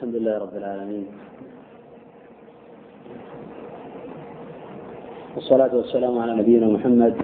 [0.00, 1.06] الحمد لله رب العالمين.
[5.36, 7.14] والصلاة والسلام على نبينا محمد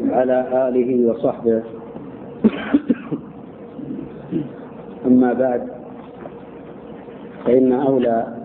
[0.00, 1.62] وعلى آله وصحبه.
[5.06, 5.62] أما بعد
[7.44, 8.36] فإن أولى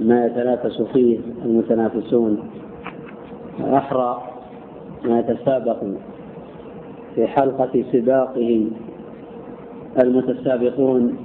[0.00, 2.50] ما يتنافس فيه المتنافسون
[3.60, 4.22] وأحرى
[5.04, 5.80] ما يتسابق
[7.14, 8.66] في حلقة سباقه
[9.98, 11.16] المتسابقون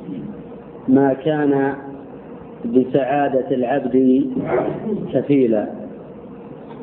[0.88, 1.74] ما كان
[2.65, 4.25] بسعادة العبد
[5.14, 5.68] كفيلا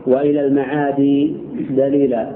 [0.07, 1.33] وإلى المعاد
[1.71, 2.31] دليلا.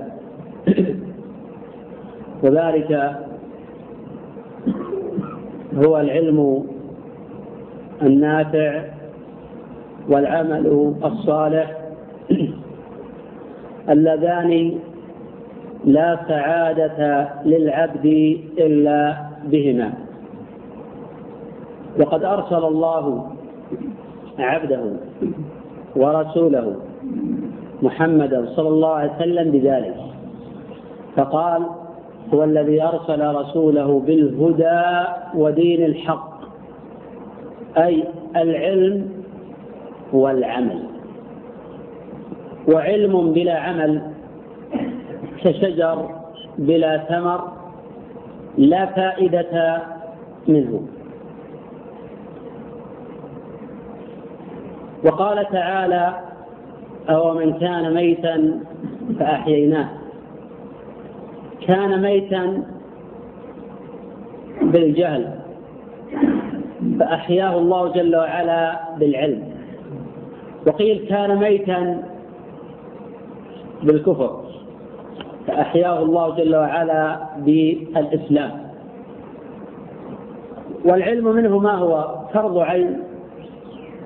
[2.43, 3.17] وذلك
[5.87, 6.65] هو العلم
[8.03, 8.85] النافع
[10.09, 11.79] والعمل الصالح
[13.89, 14.73] اللذان
[15.85, 18.07] لا سعادة للعبد
[18.59, 19.93] إلا بهما.
[22.01, 23.31] وقد أرسل الله
[24.39, 24.85] عبده
[25.97, 26.77] ورسوله
[27.83, 29.97] محمدا صلى الله عليه وسلم بذلك.
[31.17, 31.63] فقال
[32.35, 36.33] هو الذي أرسل رسوله بالهدى ودين الحق
[37.79, 38.05] أي
[38.37, 39.09] العلم
[40.13, 40.83] والعمل.
[42.69, 44.03] وعلم بلا عمل
[45.45, 46.11] كشجر
[46.59, 47.41] بلا ثمر
[48.59, 49.83] لا فائدة
[50.49, 50.83] منه.
[55.05, 56.21] وقال تعالى
[57.11, 58.61] أو من كان ميتا
[59.19, 59.89] فأحييناه.
[61.67, 62.63] كان ميتا
[64.63, 65.35] بالجهل
[66.99, 69.43] فأحياه الله جل وعلا بالعلم.
[70.67, 72.03] وقيل كان ميتا
[73.83, 74.43] بالكفر
[75.47, 78.51] فأحياه الله جل وعلا بالإسلام.
[80.85, 83.12] والعلم منه ما هو؟ فرض عين.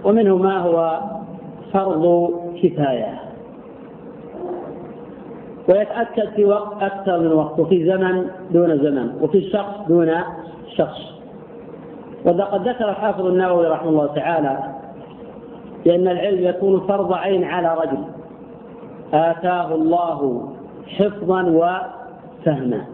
[0.06, 1.00] ومنه ما هو
[1.72, 2.30] فرض
[2.62, 3.20] كفاية.
[5.68, 10.12] ويتأكد في وقت أكثر من وقت وفي زمن دون زمن وفي شخص دون
[10.76, 11.00] شخص.
[12.24, 14.58] وقد ذكر الحافظ النووي رحمه الله تعالى
[15.84, 18.04] بأن العلم يكون فرض عين على رجل.
[19.12, 20.48] آتاه الله
[20.86, 22.84] حفظا وفهما.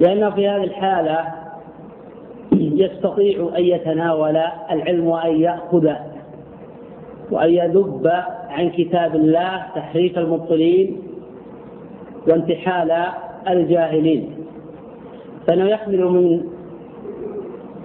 [0.00, 1.37] لأنه في هذه الحالة
[2.80, 4.36] يستطيع أن يتناول
[4.70, 5.98] العلم وأن يأخذه
[7.30, 8.12] وأن يذب
[8.48, 10.96] عن كتاب الله تحريف المبطلين
[12.28, 13.06] وانتحال
[13.48, 14.30] الجاهلين.
[15.46, 16.44] فإنه يحمل من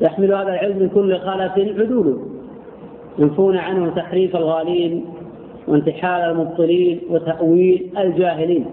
[0.02, 2.18] يحمل هذا العلم من كل خلف عدوله
[3.20, 5.06] ينفون عنه تحريف الغالين
[5.68, 8.66] وانتحال المبطلين وتأويل الجاهلين.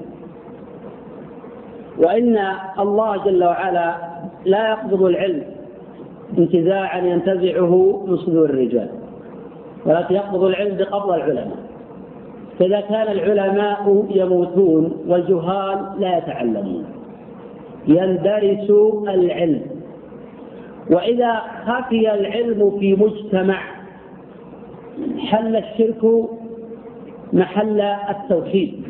[1.99, 2.39] وإن
[2.79, 3.95] الله جل وعلا
[4.45, 5.60] لا يقبض العلم
[6.39, 8.89] انتزاعا ينتزعه من صدور الرجال
[9.87, 11.57] ولكن يقبض العلم بقبض العلماء.
[12.59, 16.85] فإذا كان العلماء يموتون والجهال لا يتعلمون.
[17.89, 18.71] يندرس
[19.09, 19.63] العلم.
[20.91, 23.61] وإذا خفي العلم في مجتمع
[25.19, 26.29] حل الشرك
[27.33, 28.83] محل التوحيد.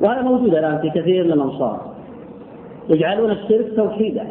[0.00, 1.80] وهذا موجود الآن في كثير من الأمصار
[2.88, 4.26] يجعلون الشرك توحيدا.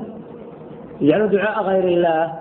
[1.01, 2.33] يجعلون دعاء غير الله.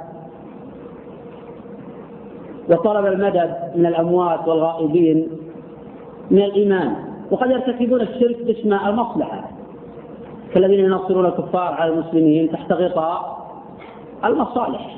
[2.71, 5.29] وطلب المدد من الأموات والغائبين
[6.31, 6.97] من الإيمان.
[7.31, 9.51] وقد يرتكبون الشرك باسم المصلحة.
[10.55, 13.47] كالذين ينصرون الكفار على المسلمين تحت غطاء
[14.25, 14.95] المصالح.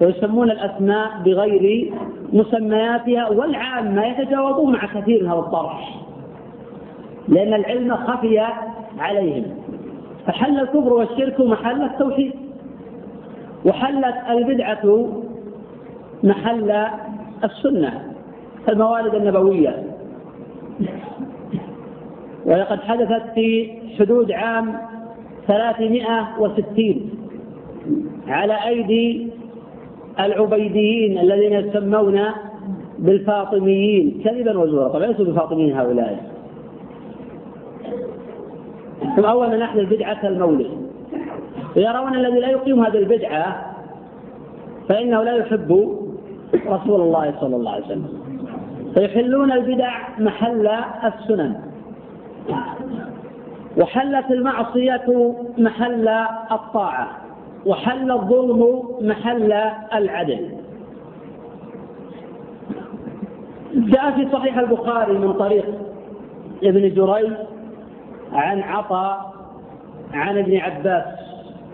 [0.00, 1.94] ويسمون الأسماء بغير
[2.32, 5.94] مسمياتها والعامة يتجاوزون مع كثير من هذا الطرح
[7.28, 8.46] لأن العلم خفي
[8.98, 9.65] عليهم.
[10.26, 12.32] فحل الكفر والشرك محل التوحيد
[13.64, 15.08] وحلت البدعة
[16.22, 16.86] محل
[17.44, 18.14] السنة
[18.68, 19.82] الموالد النبوية.
[22.44, 24.76] ولقد حدثت في حدود عام
[25.46, 27.10] ثلاثمائة وستين
[28.28, 29.28] على أيدي
[30.20, 32.20] العبيديين الذين يسمون
[32.98, 34.88] بالفاطميين كذبا وزورا.
[34.88, 36.35] طبعا ليسوا بفاطميين هؤلاء.
[39.16, 40.70] ثم أول من أحدث بدعة المولد
[41.76, 43.74] ويرون الذي لا يقيم هذه البدعة
[44.88, 45.96] فإنه لا يحب
[46.66, 48.08] رسول الله صلى الله عليه وسلم.
[48.94, 50.66] فيحلون البدع محل
[51.04, 51.54] السنن.
[53.76, 56.08] وحلت المعصية محل
[56.52, 57.08] الطاعة.
[57.66, 59.52] وحل الظلم محل
[59.94, 60.48] العدل.
[63.74, 65.64] جاء في صحيح البخاري من طريق
[66.62, 67.32] ابن جريج
[68.32, 69.32] عن عطاء
[70.12, 71.04] عن ابن عباس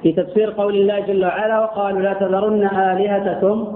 [0.02, 3.74] في تفسير قول الله جل وعلا وقالوا لا تذرن آلهتكم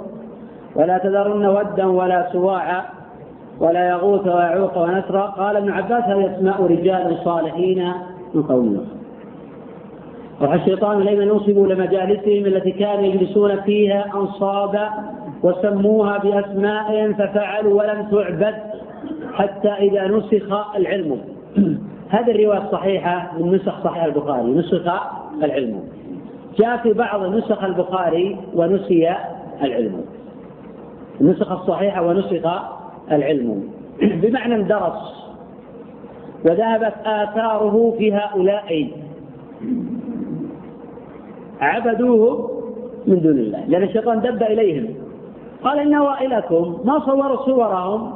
[0.77, 2.83] ولا تذرن ودا ولا سواعا
[3.61, 7.93] ولا يغوث ويعوق ونسرا قال ابن عباس هذه اسماء رجال صالحين
[8.35, 14.91] من قوم نوح؟ الشيطان لما نصبوا لمجالسهم التي كانوا يجلسون فيها أنصابا
[15.43, 18.55] وسموها بأسماء ففعلوا ولم تعبد
[19.33, 21.21] حتى إذا نسخ العلم.
[22.09, 24.89] هذه الرواية الصحيحة من نسخ صحيح البخاري نسخ
[25.43, 25.81] العلم.
[26.59, 29.15] جاء في بعض نسخ البخاري ونسي
[29.63, 30.05] العلم.
[31.21, 32.49] النسخ الصحيحة ونسخ
[33.13, 33.69] العلم.
[34.23, 35.27] بمعنى اندرس
[36.45, 38.91] وذهبت آثاره في هؤلاء.
[41.61, 42.51] عبدوه
[43.07, 44.95] من دون الله لأن الشيطان دب إليهم.
[45.65, 46.79] قال إن وائلكم.
[46.85, 48.13] ما صوروا صورهم؟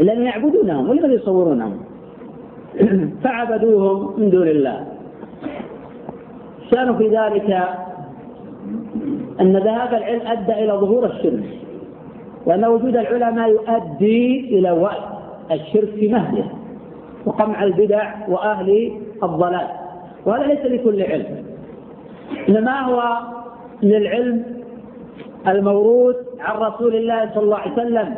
[0.00, 0.90] إلا أن يعبدونهم.
[0.90, 1.85] ولماذا يصورونهم؟
[3.24, 4.86] فعبدوهم من دون الله.
[6.62, 7.68] الشان في ذلك
[9.40, 11.44] أن ذهاب العلم أدى إلى ظهور الشرك
[12.46, 14.98] وأن وجود العلماء يؤدي إلى وعي
[15.50, 16.50] الشرك في مهله
[17.26, 18.92] وقمع البدع وأهل
[19.22, 19.68] الضلال.
[20.26, 21.44] وهذا ليس لكل علم
[22.48, 23.18] إنما هو
[23.82, 24.42] للعلم
[25.48, 28.14] الموروث عن رسول الله صلى الله عليه وسلم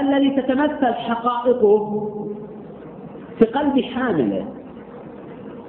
[0.00, 2.10] الذي تتمثل حقائقه
[3.40, 4.44] في قلب حامله.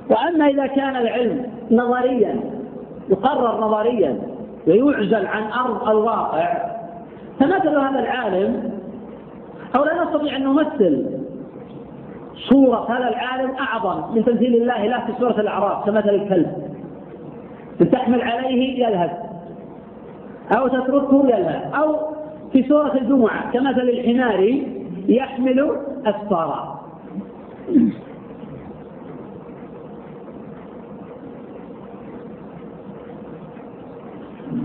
[0.10, 2.40] وأما إذا كان العلم نظريا
[3.10, 4.20] يقرر نظريا
[4.68, 6.72] ويعزل عن أرض الواقع
[7.40, 8.72] فمثل هذا العالم
[9.76, 11.06] أو لا نستطيع أن نمثل
[12.36, 16.72] صورة هذا العالم أعظم من تمثيل الله لا في سورة الأعراف كمثل الكلب.
[17.92, 19.12] تحمل عليه يلهث
[20.58, 21.96] أو تتركه يلهث أو
[22.52, 24.64] في سورة الجمعة كمثل الحمار
[25.08, 26.81] يحمل أسفارا.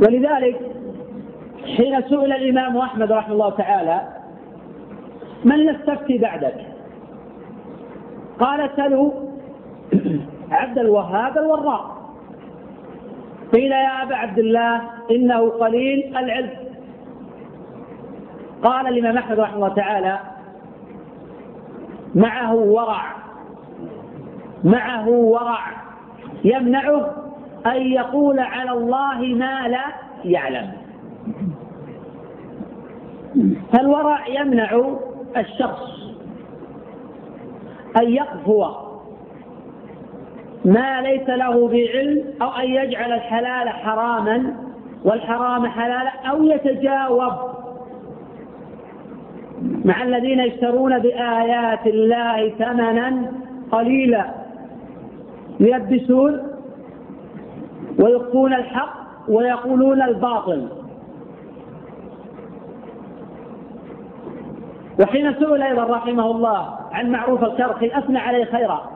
[0.03, 0.61] ولذلك
[1.77, 4.09] حين سئل الإمام أحمد رحمه الله تعالى
[5.45, 6.55] من نستفتي بعدك؟
[8.39, 9.13] قال سلوا
[10.51, 12.13] عبد الوهاب الوراق
[13.55, 16.51] قيل يا أبا عبد الله إنه قليل العلم.
[18.63, 20.19] قال الإمام أحمد رحمه الله تعالى
[22.17, 23.03] معه ورع.
[24.65, 25.61] معه ورع.
[26.45, 27.11] يمنعه
[27.67, 29.85] أن يقول على الله ما لا
[30.25, 30.73] يعلم.
[33.73, 34.85] فالورع يمنع
[35.37, 35.97] الشخص
[38.03, 38.65] أن يقفو
[40.65, 44.57] ما ليس له بعلم أو أن يجعل الحلال حراما
[45.05, 47.33] والحرام حلالا أو يتجاوب
[49.87, 53.33] مع الذين يشترون بآيات الله ثمنا
[53.73, 54.25] قليلا.
[55.61, 56.43] يلبسون
[57.99, 58.95] ويخفون الحق
[59.29, 60.69] ويقولون الباطل.
[65.01, 68.91] وحين سئل أيضا رحمه الله عن معروف الكرخي أثنى عليه خيرا.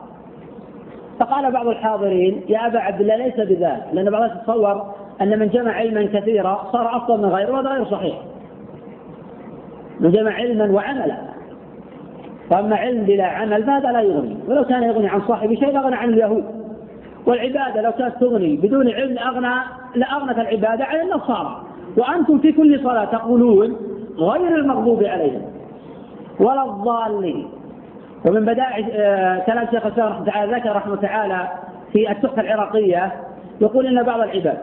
[1.19, 3.87] فقال بعض الحاضرين يا أبا عبد الله ليس بذلك.
[3.93, 7.85] لأن بعض الناس يتصور أن من جمع علما كثيرا صار أفضل من غيره وهذا غير
[7.85, 8.15] صحيح.
[10.01, 11.17] من علما وعملا.
[12.51, 14.37] واما علم بلا عمل فهذا لا يغني.
[14.47, 16.43] ولو كان يغني عن صاحب شيء لغنى عن اليهود.
[17.25, 19.55] والعبادة لو كانت تغني بدون علم لاغنى
[19.95, 21.63] لأغنت العبادة عن النصارى.
[21.97, 23.75] وأنتم في كل صلاة تقولون
[24.17, 25.41] غير المغضوب عليهم
[26.39, 27.47] ولا الضالين.
[28.25, 31.47] ومن بدائع آه، كلام شيخ الإسلام رحمه تعالى ذكر رحمه تعالى
[31.93, 33.11] في التحفة العراقية
[33.61, 34.57] يقول إن بعض العباد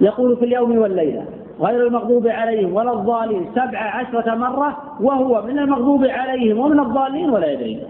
[0.00, 1.24] يقول في اليوم والليلة
[1.60, 7.52] غير المغضوب عليهم ولا الضالين سبع عشرة مرة وهو من المغضوب عليهم ومن الضالين ولا
[7.52, 7.82] يدري.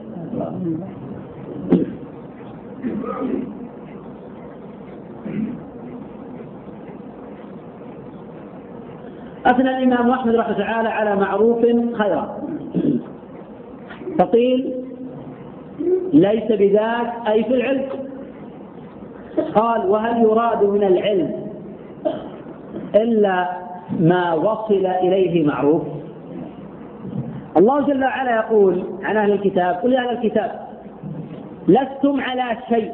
[9.46, 11.62] أثنى الإمام أحمد رحمه تعالى على معروف
[11.98, 12.38] خيرا.
[14.18, 14.74] فقيل
[16.12, 17.86] ليس بذاك أي في العلم.
[19.54, 21.46] قال وهل يراد من العلم
[22.96, 23.48] إلا
[24.00, 25.82] ما وصل إليه معروف.
[27.56, 30.60] الله جل وعلا يقول عن أهل الكتاب قل يا أهل الكتاب
[31.68, 32.92] لستم على شيء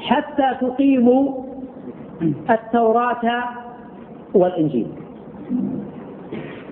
[0.00, 1.42] حتى تقيموا
[2.50, 3.44] التوراة
[4.34, 4.86] والإنجيل.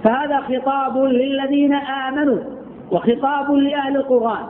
[0.05, 2.39] فهذا خطاب للذين آمنوا
[2.93, 4.47] وخطاب لأهل القرآن.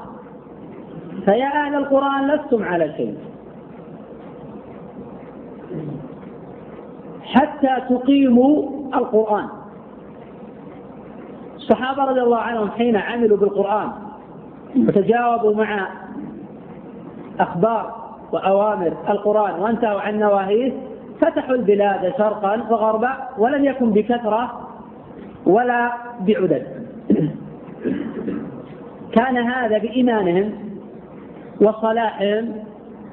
[1.24, 3.29] فيا أهل القرآن لستم على شيء.
[7.34, 9.48] حتى تقيموا القرآن.
[11.56, 13.90] الصحابة رضي الله عنهم حين عملوا بالقرآن
[14.76, 15.88] وتجاوبوا مع
[17.40, 17.94] أخبار
[18.32, 20.72] وأوامر القرآن وانتهوا عن نواهيه
[21.20, 24.68] فتحوا البلاد شرقا وغربا ولم يكن بكثرة
[25.46, 26.66] ولا بعدد.
[29.12, 30.52] كان هذا بإيمانهم
[31.60, 32.52] وصلاحهم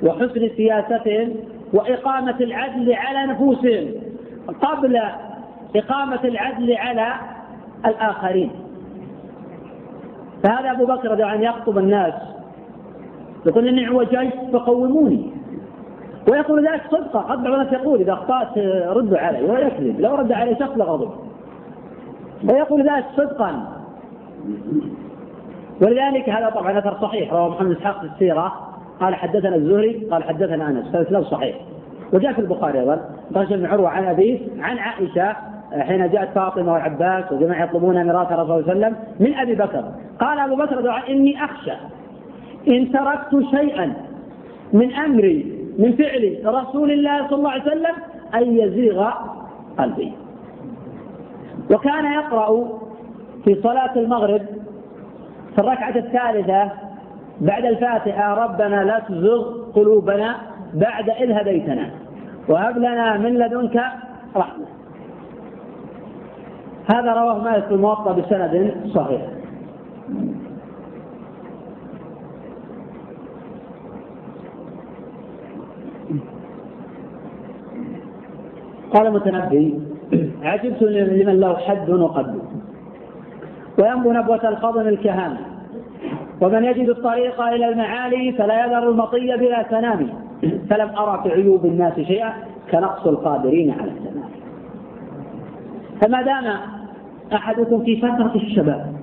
[0.04, 1.34] وحسن سياستهم
[1.74, 4.07] وإقامة العدل على نفوسهم.
[4.62, 5.01] قبل
[5.75, 7.13] إقامة العدل على
[7.86, 8.51] الآخرين.
[10.44, 12.13] فهذا أبو بكر رضي الله عنه يخطب الناس.
[13.46, 15.32] يقول إني عوجيت فقوموني.
[16.32, 18.58] ويقول ذلك صدقة قد بعض الناس يقول إذا أخطأت
[18.98, 21.12] ردوا علي ويكذب لو رد عليه شخص لغضب.
[22.44, 23.82] ويقول ذلك صدقا.
[25.82, 27.34] ولذلك هذا طبعا أثر صحيح.
[27.34, 28.54] رواه محمد إسحاق في السيرة.
[29.00, 30.92] قال حدثنا الزهري قال حدثنا أنس.
[30.92, 31.56] فالإسناد صحيح.
[32.14, 35.36] وجاء في البخاري أيضا قال بن عروة عن أبيه عن عائشة
[35.72, 39.84] حين جاءت فاطمة والعباس وجميع يطلبون ميراث الرسول صلى الله عليه وسلم من أبي بكر.
[40.20, 41.74] قال أبو بكر إني أخشى.
[42.68, 43.94] إن تركت شيئا
[44.74, 47.96] من أمري من فعل رسول الله صلى الله عليه وسلم
[48.36, 49.10] أن يزيغ
[49.78, 50.12] قلبي.
[51.72, 52.68] وكان يقرأ
[53.46, 54.42] في صلاة المغرب
[55.56, 56.72] في الركعة الثالثة
[57.42, 60.36] بعد الفاتحة ربنا لا تزغ قلوبنا
[60.74, 61.90] بعد إذ هديتنا.
[62.50, 63.84] وهب لنا من لدنك
[64.36, 64.66] رحمة.
[66.94, 69.22] هذا رواه مالك الموطأ بسند صحيح.
[78.94, 79.80] قال المتنبي
[80.44, 82.40] عجبت لمن له حد وقد.
[83.80, 85.38] وينبو نبوة الخضم الكهان.
[86.42, 92.00] ومن يجد الطريق إلى المعالي فلا يذر المطية بلا تنام فلم أرى في عيوب الناس
[92.00, 92.34] شيئا
[92.72, 94.29] كنقص القادرين على التمام.
[96.01, 96.60] فما دام
[97.34, 98.94] أحدكم في فترة الشباب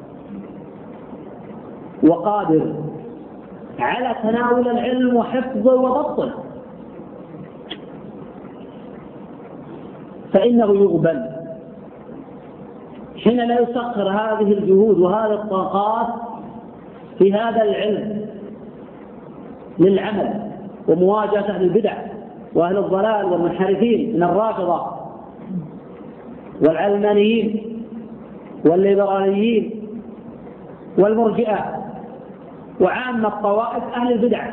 [2.02, 2.74] وقادر
[3.78, 6.32] على تناول العلم وحفظه وضبطه
[10.32, 11.34] فإنه يغبن.
[13.24, 16.08] حين لا يسخر هذه الجهود وهذه الطاقات
[17.18, 18.26] في هذا العلم
[19.78, 20.53] للعمل
[20.88, 21.94] ومواجهة أهل البدع
[22.54, 24.86] وأهل الضلال والمنحرفين من الرافضة
[26.62, 27.62] والعلمانيين
[28.66, 29.70] والليبراليين
[30.98, 31.58] والمرجئة
[32.80, 34.46] وعامة طوائف أهل البدع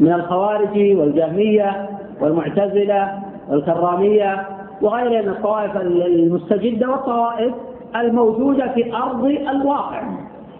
[0.00, 1.88] من الخوارج والجهمية
[2.20, 3.18] والمعتزلة
[3.50, 4.46] والكرامية
[4.82, 7.54] وغيرها من الطوائف المستجدة والطوائف
[7.96, 10.02] الموجودة في أرض الواقع.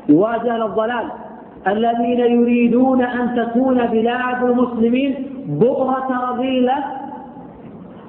[0.09, 1.05] يواجه الضلال
[1.67, 5.15] الذين يريدون أن تكون بلاد المسلمين
[5.47, 6.85] بؤرة رذيلة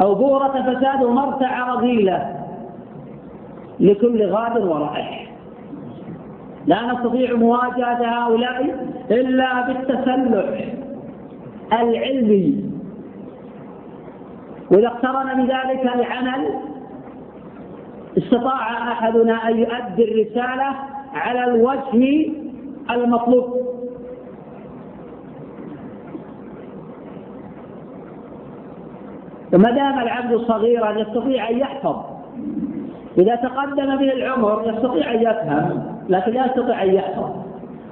[0.02, 2.36] أو بؤرة فساد ومرتع رذيلة
[3.80, 5.32] لكل غاد ورائح.
[6.66, 10.74] لا نستطيع مواجهة هؤلاء إلا بالتسلح
[11.74, 12.64] العلمي.
[14.72, 16.50] وإذا اقترن بذلك العمل
[18.18, 20.76] استطاع أحدنا أن يؤدي الرسالة
[21.14, 22.43] على الوجه
[22.96, 23.64] المطلوب.
[29.54, 31.96] وما دام العبد صغيرا يستطيع أن يحفظ.
[33.18, 37.30] إذا تقدم به العمر يستطيع أن يفهم لكن لا يستطيع أن يحفظ.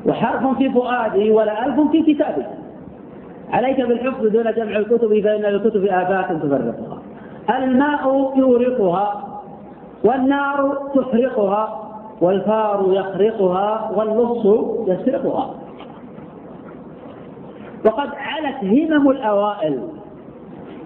[0.06, 2.46] وحرف في فؤاده ولا ألف في كتابه.
[3.52, 7.02] عليك بالحفظ دون جمع الكتب فإن الكتب ابات تفرقها.
[7.58, 9.28] الماء يورقها
[10.04, 11.81] والنار تحرقها.
[12.22, 14.46] والفار يخرقها واللص
[14.88, 15.56] يسرقها.
[17.86, 19.80] وقد علت همم الأوائل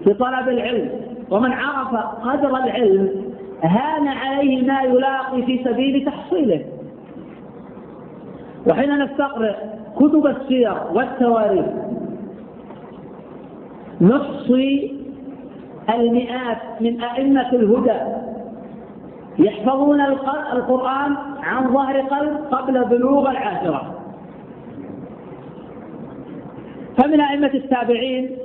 [0.04, 0.89] في طلب العلم
[1.32, 3.10] ومن عرف قدر العلم
[3.63, 6.65] هان عليه ما يلاقي في سبيل تحصيله.
[8.68, 9.56] وحين نستقرأ
[9.96, 11.65] كتب السير والتواريخ
[14.01, 14.96] نحصي
[15.89, 18.25] المئات من أئمة الهدى
[19.39, 20.01] يحفظون
[20.54, 24.01] القرآن عن ظهر قلب قبل بلوغ العاشرة.
[26.98, 28.38] فمن أئمة التابعين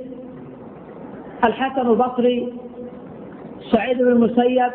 [1.43, 2.53] الحسن البصري
[3.71, 4.71] سعيد بن المسيب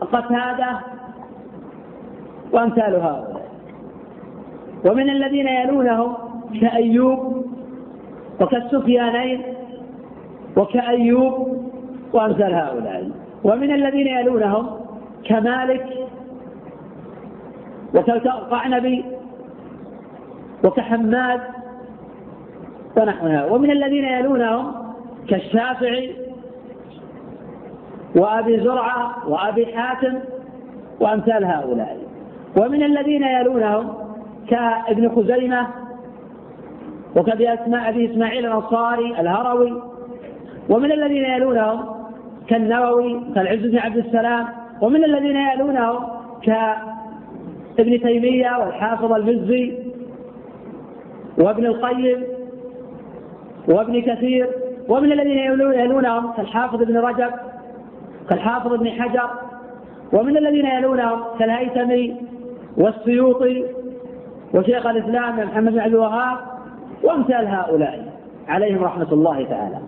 [0.00, 0.80] قتادة
[2.52, 3.48] وأمثال هؤلاء.
[4.84, 6.14] ومن الذين يلونهم
[6.60, 7.44] كأيوب
[8.40, 9.42] وكالسفيانين
[10.56, 11.56] وكأيوب
[12.12, 13.10] وأمثال هؤلاء.
[13.44, 14.80] ومن الذين يلونهم
[15.24, 15.86] كمالك
[17.94, 19.04] وكالقعنبي
[20.64, 21.40] وكحماد
[22.96, 24.72] ونحوها ومن الذين يلونهم
[25.28, 26.14] كالشافعي
[28.16, 30.18] وأبي زرعة وأبي حاتم
[31.00, 31.98] وأمثال هؤلاء.
[32.56, 33.94] ومن الذين يلونهم
[34.48, 35.66] كابن خزيمة
[37.16, 39.82] وكأبي أسماء أبي إسماعيل الأنصاري الهروي.
[40.68, 41.84] ومن الذين يلونهم
[42.48, 45.98] كالنووي كالعز بن عبد السلام ومن الذين يلونهم
[46.42, 49.78] كابن تيمية والحافظ المزي
[51.38, 52.24] وابن القيم
[53.68, 54.48] وابن كثير
[54.88, 55.38] ومن الذين
[55.80, 57.30] يلونهم كالحافظ ابن رجب
[58.28, 59.30] كالحافظ ابن حجر
[60.12, 62.16] ومن الذين يلونهم كالهيثمي
[62.76, 63.64] والسيوطي
[64.54, 66.38] وشيخ الإسلام محمد بن عبد الوهاب
[67.04, 68.12] وامثال هؤلاء
[68.48, 69.78] عليهم رحمة الله تعالى.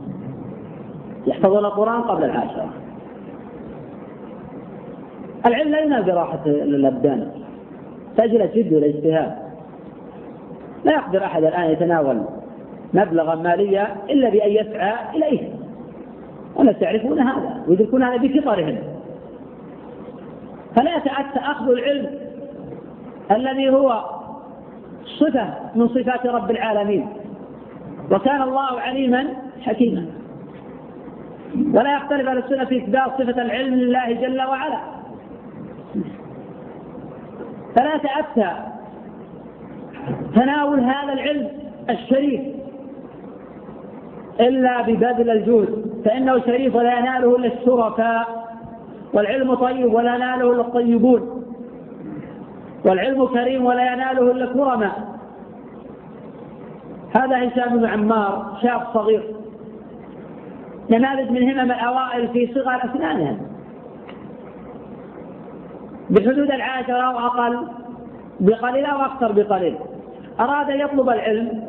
[1.26, 2.81] يحفظون القرآن قبل العاشرة.
[5.46, 7.30] العلم لا ينال براحه الابدان
[8.16, 9.32] تجرى جد والاجتهاد.
[10.84, 12.22] لا يقدر أحد الآن يتناول
[12.94, 15.48] مبلغا ماليا إلا بأن يسعى إليه.
[16.56, 18.78] والناس يعرفون هذا ويدركون هذا بكبرهم.
[20.76, 22.06] فلا يتأتى أخذ العلم
[23.30, 24.04] الذي هو
[25.04, 27.08] صفة من صفات رب العالمين.
[28.10, 29.24] وكان الله عليما
[29.60, 30.06] حكيما.
[31.74, 35.01] ولا يختلف أهل السنة في إثبات صفة العلم لله جل وعلا.
[37.76, 38.52] فلا يتأتى
[40.34, 41.48] تناول هذا العلم
[41.90, 42.40] الشريف
[44.40, 48.42] إلا ببذل الجهد فإنه شريف ولا يناله إلا الشرفاء
[49.12, 51.44] والعلم طيب ولا يناله إلا الطيبون
[52.84, 55.12] والعلم كريم ولا يناله إلا الكرماء.
[57.14, 59.22] هذا هشام بن عمار شاب صغير
[60.90, 63.51] نماذج من همم الأوائل في صغر أسنانهم.
[66.10, 67.68] بحدود العاشرة أو أقل
[68.40, 69.76] بقليل أو أكثر بقليل.
[70.40, 71.62] أراد أن يطلب العلم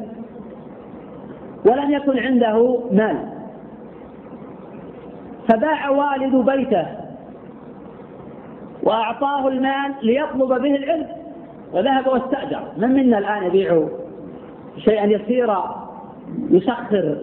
[1.66, 3.18] ولم يكن عنده مال.
[5.48, 6.88] فباع والد بيته
[8.84, 11.08] وأعطاه المال ليطلب به العلم
[11.74, 12.62] وذهب واستأجر.
[12.78, 13.88] من منا الآن يبيع
[14.78, 15.90] شيئا يسيرا
[16.50, 17.18] يسخر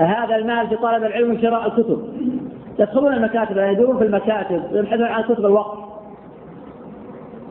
[0.00, 2.08] هذا المال في طلب العلم وشراء الكتب؟
[2.78, 5.87] يدخلون المكاتب يدورون في المكاتب يبحثون عن كتب الوقت.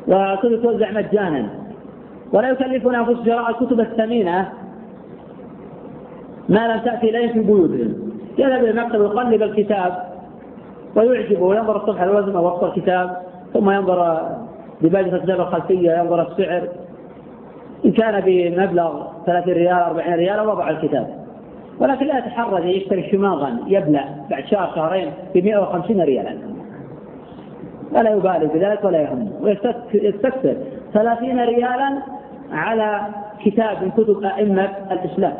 [0.07, 1.49] وكتب توزع مجانا.
[2.33, 4.49] ولا يكلفون أنفسهم شراء الكتب الثمينة
[6.49, 7.93] ما لم تأتي إليهم في بيوتهم
[8.37, 10.03] يذهب إلى المكتب ويقلب الكتاب
[10.95, 13.17] ويعجبه وينظر الصفحه الوزن ووسط الكتاب
[13.53, 14.21] ثم ينظر
[14.81, 16.67] بباقي الكتاب الخلفية ينظر السعر.
[17.85, 21.07] إن كان بمبلغ 30 ريال 40 ريال وضع الكتاب.
[21.79, 26.56] ولكن لا يتحرج يشتري شماغا يبلع بعد شهر شهرين ب 150 ريالا.
[27.91, 29.31] ولا يبالي بذلك ولا يهمه.
[29.41, 30.55] ويستكثر
[30.93, 31.97] 30 ريالا
[32.51, 33.01] على
[33.45, 35.33] كتاب من كتب أئمة الإسلام.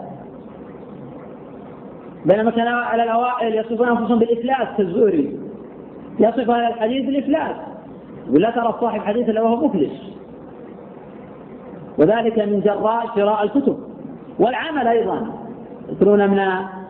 [2.25, 5.39] بينما كان على الأوائل يصفون أنفسهم بالإفلاس كالزهري
[6.19, 7.55] يصف هذا الحديث بالإفلاس.
[8.33, 9.91] ولا ترى صاحب حديث إلا وهو مفلس.
[11.97, 13.77] وذلك من جراء شراء الكتب.
[14.39, 15.27] والعمل أيضا.
[15.89, 16.39] يكونون من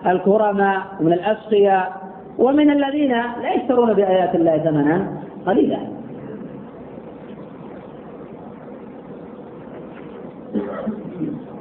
[0.05, 1.91] الكرماء ومن الأسقياء
[2.37, 5.07] ومن الذين لا يشترون بآيات الله ثمنا.
[5.47, 5.79] قليلا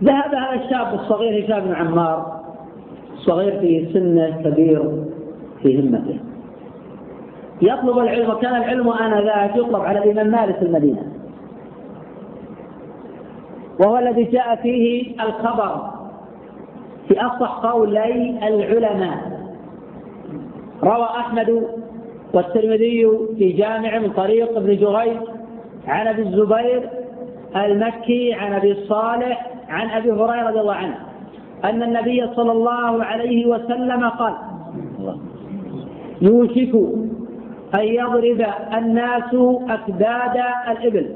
[0.05, 2.37] ذهب هذا الشاب الصغير هشام بن عمار.
[3.17, 5.05] صغير في سنه كبير
[5.63, 6.19] في همته.
[7.63, 11.13] يطلب العلم وكان العلم آنذاك يطلب على الإمام مالك المدينة.
[13.81, 15.91] وهو الذي جاء فيه الخبر
[17.09, 19.41] في أصح قولي العلماء.
[20.83, 21.67] روى أحمد
[22.35, 23.09] والترمذي
[23.39, 25.17] في جامع من طريق ابن جريج
[25.87, 26.91] عن أبي الزبير
[27.57, 30.99] المكي عن أبي صالح عن أبي هريرة رضي الله عنه
[31.65, 34.35] أن النبي صلى الله عليه وسلم قال
[36.21, 36.75] يوشك
[37.75, 39.35] أن يضرب الناس
[39.69, 41.11] اكباد الإبل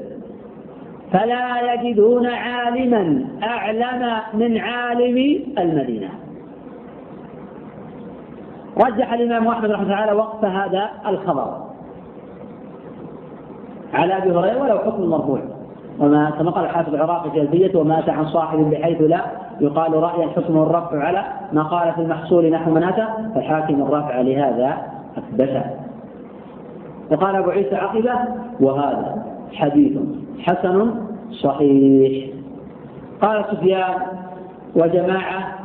[1.13, 6.09] فلا يجدون عالما أعلم من عالم المدينة.
[8.77, 11.57] رجح الإمام أحمد رحمه الله تعالى وقف هذا الخبر.
[13.93, 15.39] على أبي هريرة ولو حكم مرفوع.
[15.99, 19.21] وما كما قال الحافظ العراقي في الفية ومات عن صاحب بحيث لا
[19.61, 24.77] يقال رأيا حكم الرفع على ما قال في المحصول نحو من أتى فحاكم الرفع لهذا
[25.17, 25.63] أثبته
[27.11, 28.13] وقال أبو عيسى عقبة
[28.59, 29.97] وهذا حديث
[30.39, 30.93] حسن
[31.31, 32.29] صحيح.
[33.21, 33.93] قال سفيان
[34.75, 35.59] وجماعة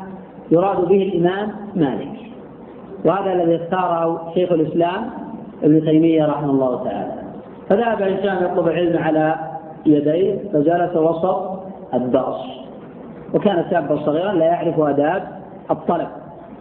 [0.50, 2.25] يراد به الإمام مالك.
[3.06, 5.10] وهذا الذي اختاره شيخ الإسلام
[5.62, 7.12] ابن تيمية رحمه الله تعالى.
[7.68, 9.36] فذهب هشام يطلب العلم على
[9.86, 11.62] يديه فجلس وسط
[11.94, 12.66] الدرس.
[13.34, 15.22] وكان شابا صغيرا لا يعرف آداب
[15.70, 16.08] الطلب.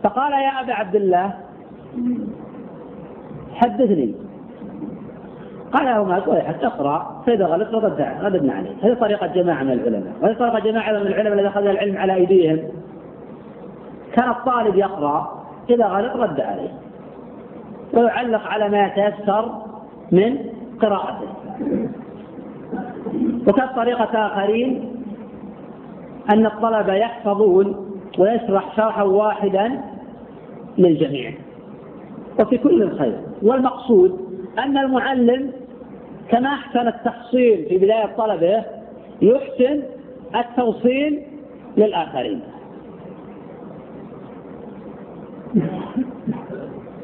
[0.03, 1.33] فقال يا أبا عبد الله
[3.53, 4.15] حدثني.
[5.73, 7.23] قال له مالك ويحك اقرأ.
[7.25, 7.85] فإذا غلط
[8.23, 10.13] رددنا عليه هذه طريقة جماعة من العلماء.
[10.21, 12.59] وهذه طريقة جماعة من العلماء الذين اخذوا العلم على أيديهم.
[14.13, 15.34] كان الطالب يقرأ
[15.69, 16.73] اذا غلط رد عليه.
[17.93, 19.51] ويعلق على ما يتيسر
[20.11, 20.37] من
[20.81, 21.27] قراءته.
[23.47, 24.91] وكانت طريقة آخرين
[26.33, 29.81] أن الطلبة يحفظون ويشرح شرحا واحدا
[30.77, 31.33] للجميع.
[32.39, 33.19] وفي كل الخير.
[33.43, 34.19] والمقصود
[34.59, 35.51] أن المعلم
[36.29, 38.63] كما أحسن التحصيل في بداية طلبه
[39.21, 39.83] يحسن
[40.35, 41.23] التوصيل
[41.77, 42.41] للآخرين.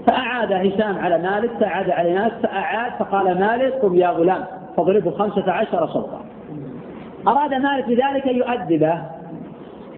[0.07, 4.45] فأعاد هشام على مالك فأعاد على ناس فأعاد فقال مالك قم يا غلام
[4.77, 6.21] فضربه خمسة عشر صوتا.
[7.27, 9.01] أراد مالك بذلك أن يؤدبه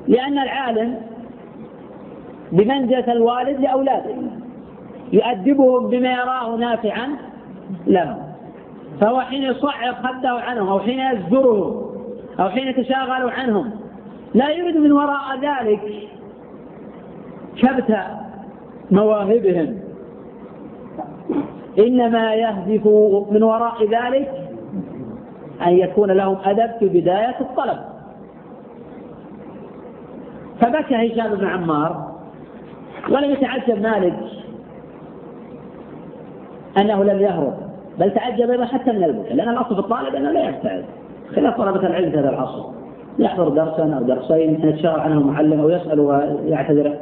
[0.07, 1.01] لأن العالم
[2.51, 4.15] بمنزلة الوالد لأولاده
[5.13, 7.09] يؤدبهم بما يراه نافعا
[7.87, 8.17] لهم.
[9.01, 11.93] فهو حين يصعب خده عنهم أو حين يزجره
[12.39, 13.71] أو حين يتشاغل عنهم
[14.33, 16.09] لا يريد من وراء ذلك
[17.57, 17.97] كبت
[18.93, 19.79] مواهبهم.
[21.79, 22.88] إنما يهدف
[23.32, 24.32] من وراء ذلك
[25.67, 27.77] أن يكون لهم أدب في بداية الطلب.
[30.62, 32.13] فبكى هشام بن عمار
[33.10, 34.19] ولم يتعجب مالك
[36.77, 37.53] أنه لم يهرب
[37.99, 40.86] بل تعجب أيضا حتى من البكاء لأن الأصل في الطالب أنه لا يبتعد
[41.36, 42.63] خلاف طلبة العلم في هذا العصر.
[43.19, 46.97] يحضر درسا أو درسين يتشاور عنه المعلم أو يسأل ويعتذر.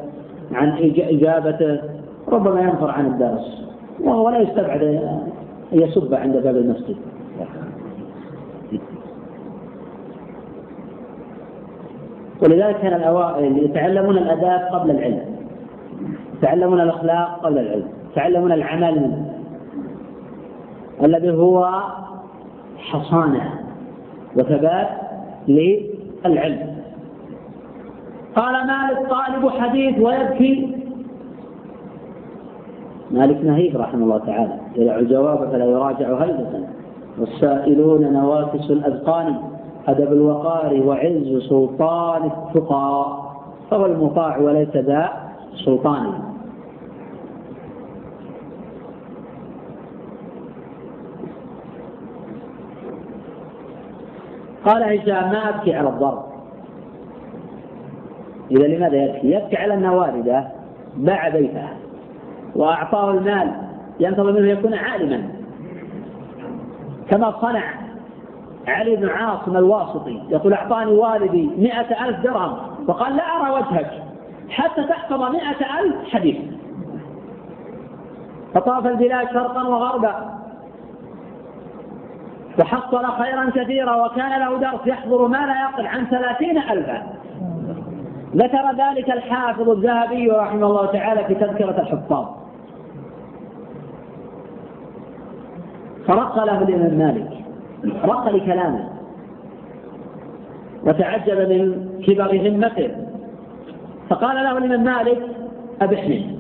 [0.54, 1.82] عن إجابته
[2.28, 3.68] ربما ينفر عن الدرس
[4.00, 5.30] وهو لا يستبعد أن
[5.72, 6.96] يسب عند باب المسجد.
[12.44, 15.22] ولذلك كان الأوائل يتعلمون الآداب قبل العلم
[16.38, 19.24] يتعلمون الأخلاق قبل العلم يتعلمون العمل
[21.04, 21.82] الذي هو
[22.78, 23.54] حصانة
[24.36, 24.88] وثبات
[25.48, 26.81] للعلم.
[28.36, 30.78] قال مالك طالب حديث ويبكي.
[33.12, 34.54] مالك نهيك رحمه الله تعالى.
[34.76, 36.68] يدع الجواب فلا يراجع هلبة
[37.20, 39.36] والسائلون نواكس الأذقان
[39.88, 43.18] أدب الوقار وعز سلطان التقى
[43.72, 45.10] فهو المطاع وليس ذا
[45.66, 46.14] سلطان.
[54.66, 56.31] قال هشام ما أبكي على الضرب.
[58.52, 60.48] إذا لماذا يبكي؟ يبكي على أن والده
[60.98, 61.68] باع بيته
[62.56, 63.52] وأعطاه المال
[64.00, 65.24] ينتظر منه يكون عالما.
[67.10, 67.64] كما صنع
[68.68, 73.92] علي بن عاصم الواسطي يقول أعطاني والدي مئة ألف درهم وقال لا أرى وجهك
[74.50, 76.38] حتى تحفظ مئة ألف حديث.
[78.54, 80.32] فطاف البلاد شرقا وغربا.
[82.60, 87.21] وحصل خيرا كثيرا وكان له درس يحضر ما لا يقل عن ثلاثين ألفا.
[88.36, 92.26] ذكر ذلك الحافظ الذهبي رحمه الله تعالى في تذكرة الحفاظ.
[96.08, 97.32] فرق له الإمام مالك
[98.06, 98.90] رق لكلامه
[100.84, 102.92] وتعجب من كبر همته.
[104.10, 105.20] فقال له الإمام مالك
[105.82, 106.40] أبحني.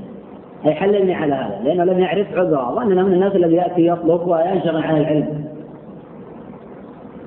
[0.65, 4.83] أي حللني على هذا لأنه لم يعرف عذره وأننا من الناس الذي يأتي يطلب وينشغل
[4.83, 5.45] عن العلم.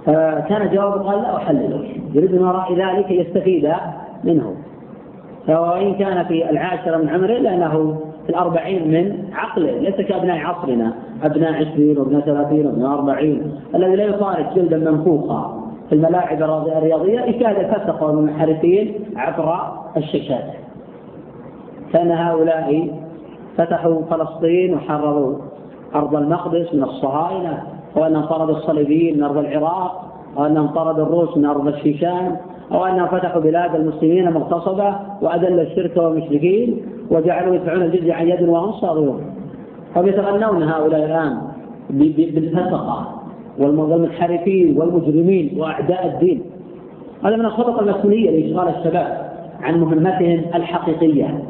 [0.07, 3.73] فكان جوابه قال لا أحللك يريد من وراء ذلك يستفيد.
[4.25, 4.55] منه.
[5.49, 10.95] وإن كان في العاشرة من عمره لأنه في الأربعين من عقله ليس كأبناء عصرنا.
[11.23, 13.53] أبناء عشرين وابناء ثلاثين وابناء أربعين.
[13.75, 15.61] الذي لا يفارق جلدا منفوخا.
[15.89, 19.59] في الملاعب الرياضية يشاهد الفسق والمنحرفين عبر
[19.97, 20.45] الشاشات.
[21.93, 22.89] كان هؤلاء
[23.57, 25.39] فتحوا فلسطين وحرروا
[25.95, 27.63] أرض المقدس من الصهاينة
[27.97, 30.05] وأنهم طردوا الصليبيين من أرض العراق
[30.37, 32.37] وأنهم طردوا الروس من أرض الشيشان.
[32.75, 38.73] أو أنهم فتحوا بلاد المسلمين مغتصبة وأذل الشرك والمشركين وجعلوا يدفعون الجزية عن يد وهم
[38.73, 39.21] صاغرون.
[39.97, 41.39] هم يتغنون هؤلاء الآن
[41.91, 43.23] بالفسقة
[43.59, 46.43] والمنحرفين والمجرمين وأعداء الدين.
[47.25, 49.33] هذا من الخطط المسؤولية لإشغال الشباب
[49.63, 51.45] عن مهمتهم الحقيقية.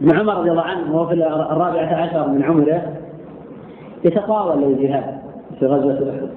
[0.00, 2.99] ابن عمر رضي الله عنه وهو في الرابعة عشر من عمره
[4.04, 5.18] يتطاول للجهاد
[5.58, 6.28] في غزوة أحد.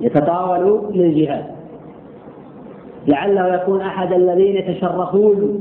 [0.00, 1.44] يتطاول للجهاد.
[3.06, 5.60] لعله يكون أحد الذين يتشرفون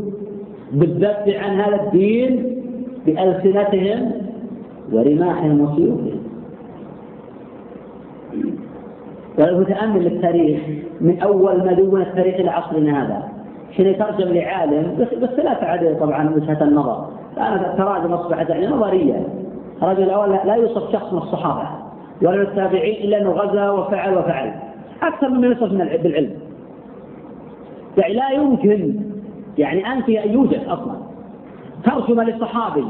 [0.71, 2.61] بالذب عن هذا الدين
[3.05, 4.11] بألسنتهم
[4.91, 6.23] ورماحهم وسيوفهم.
[9.39, 10.61] ولو تأمل التاريخ
[11.01, 13.23] من أول ما دون التاريخ إلى عصرنا هذا.
[13.71, 17.20] حين يترجم لعالم بس لا تعد طبعا وجهة النظر.
[17.35, 19.27] كانت التراجم أصبحت يعني نظرية.
[19.81, 21.69] الرجل الأول لا يوصف شخص من الصحابة
[22.21, 24.53] ولا التابعين إلا أنه غزا وفعل وفعل.
[25.03, 26.33] أكثر مما يوصف بالعلم.
[27.97, 28.95] يعني لا يمكن
[29.57, 30.95] يعني أنفي أن يوجد أصلا.
[31.83, 32.85] ترجمة للصحابي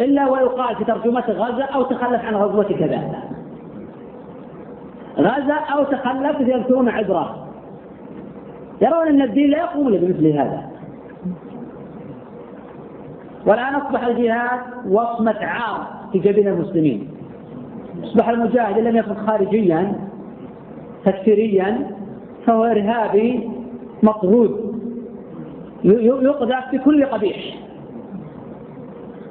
[0.00, 3.02] إلا ويقال في ترجمته غزا أو تخلف عن غزوة كذا.
[5.18, 7.46] غزا أو تخلف يذكرون عذره
[8.80, 10.73] يرون أن الدين لا يقوم بمثل هذا.
[13.46, 17.08] والآن أصبح الجهاد وصمة عار في جبين المسلمين.
[18.04, 19.92] أصبح المجاهد لم يكن خارجيا
[21.04, 21.90] تكفيريا
[22.46, 23.50] فهو إرهابي
[24.02, 24.74] مطرود.
[25.84, 27.36] يقذف بكل قبيح.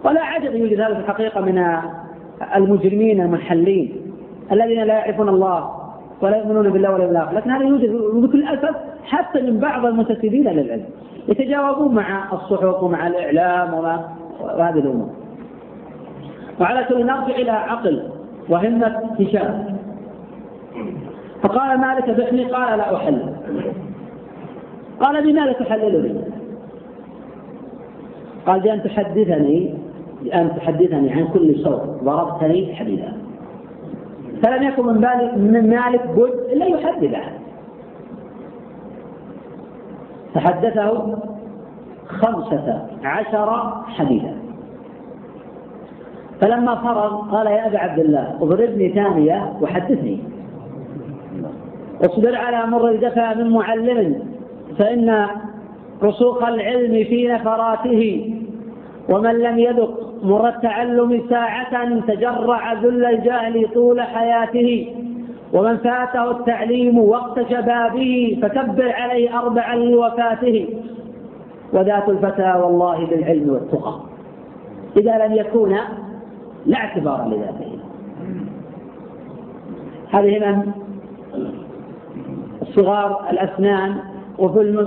[0.03, 1.77] ولا عجب يوجد هذا في الحقيقة من
[2.55, 3.95] المجرمين المنحلين
[4.51, 5.71] الذين لا يعرفون الله
[6.21, 7.33] ولا يؤمنون بالله ولا بالآخرة.
[7.33, 10.85] لكن هذا يوجد بكل أسف حتى من بعض المنتسبين للعلم.
[11.27, 14.09] يتجاوبون مع الصحف ومع الإعلام وما
[14.41, 15.09] وهذه الأمور.
[16.61, 18.09] وعلى كل نرجع إلى عقل
[18.49, 19.77] وهمة هشام.
[21.43, 23.33] فقال مالك بحني قال لا أحل.
[24.99, 26.21] قال بماذا تحللني؟
[28.45, 29.73] قال بأن تحدثني
[30.23, 33.13] بأن تحدثني عن كل صوت ضربتني حديدا
[34.43, 34.85] فلم يكن
[35.37, 37.42] من مالك بد إلا يحدثه.
[40.33, 41.17] فحدثه
[42.07, 44.35] خمسة عشر حديثا.
[46.41, 50.19] فلما فرغ قال يا أبا عبد الله اضربني ثانية وحدثني.
[52.01, 54.19] اصبر على مر الجفا من معلم
[54.79, 55.27] فإن
[56.03, 58.33] رسوخ العلم في نفراته.
[59.09, 64.95] ومن لم يذق مر التعلم ساعة تجرع ذل الجهل طول حياته.
[65.53, 70.67] ومن فاته التعليم وقت شبابه فكبر عليه أربعا لوفاته.
[71.73, 73.99] وذات الفتى والله بالعلم والتقى.
[74.97, 75.77] إذا لم يكون
[76.65, 77.79] لا اعتبار لذاته.
[80.11, 80.71] هذه من؟
[82.75, 83.95] صغار الأسنان.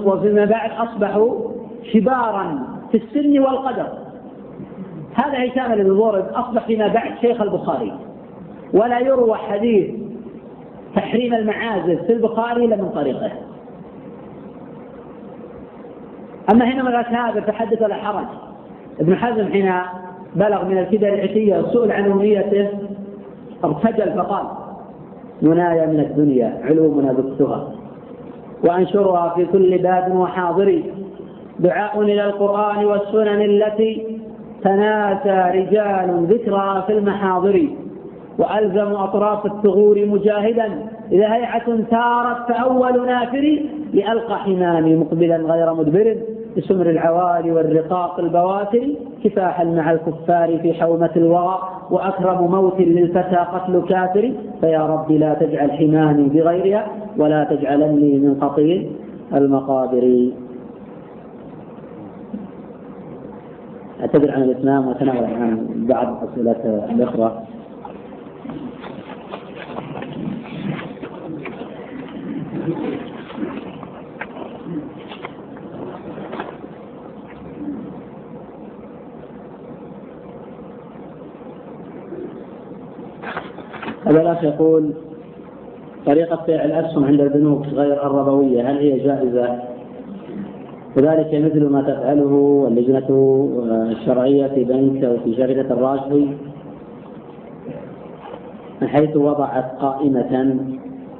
[0.04, 1.34] وفيما بعد أصبحوا
[1.92, 2.58] كبارا
[2.90, 3.88] في السن والقدر.
[5.14, 7.92] هذا هشام بن ضرب أصبح فيما بعد شيخ البخاري.
[8.74, 10.05] ولا يروى حديث
[10.96, 13.30] تحريم المعازف في البخاري إلا من طريقه.
[16.52, 18.26] أما هنا من هذا فحدث ولا حرج.
[19.00, 19.72] ابن حزم حين
[20.34, 22.68] بلغ من الكدر العتية وسئل عن أمنيته
[23.64, 24.46] ارتجل فقال
[25.42, 27.72] منايا من الدنيا علومنا بثها
[28.64, 30.82] وأنشرها في كل باب وحاضر.
[31.58, 34.20] دعاء إلى القرآن والسنن التي
[34.62, 37.68] تناسى رجال ذكرى في المحاضر.
[38.38, 40.66] وألزم أطراف الثغور مجاهدا.
[41.12, 43.62] إذا هيعة سارت فأول نافر
[43.94, 46.16] لألقى حمامي مقبلا غير مدبر
[46.56, 48.88] بسمر العوالي والرقاق البواتر
[49.24, 51.58] كفاحا مع الكفار في حومة الوغى
[51.90, 54.32] وأكرم موت للفتى قتل كافر.
[54.60, 56.86] فيا رب لا تجعل حمامي بغيرها
[57.18, 58.82] ولا تجعلني من قطيع
[59.34, 60.30] المقابر.
[64.00, 67.42] أعتذر عن الإتمام وأتناول عن بعض أسئلة الأخرى.
[84.06, 84.90] هذا الأخ يقول
[86.06, 89.58] طريقة بيع الأسهم عند البنوك غير الربوية هل هي جائزة؟
[90.96, 93.48] وذلك مثل ما تفعله اللجنة
[93.90, 96.26] الشرعية في بنك أو في شركة الراشدي
[98.82, 100.56] من حيث وضعت قائمة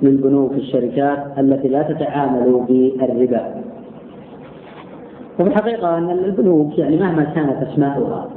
[0.02, 3.54] للبنوك الشركات التي لا تتعامل بالربا
[5.40, 8.28] وفي الحقيقة أن البنوك يعني مهما كانت أسماؤها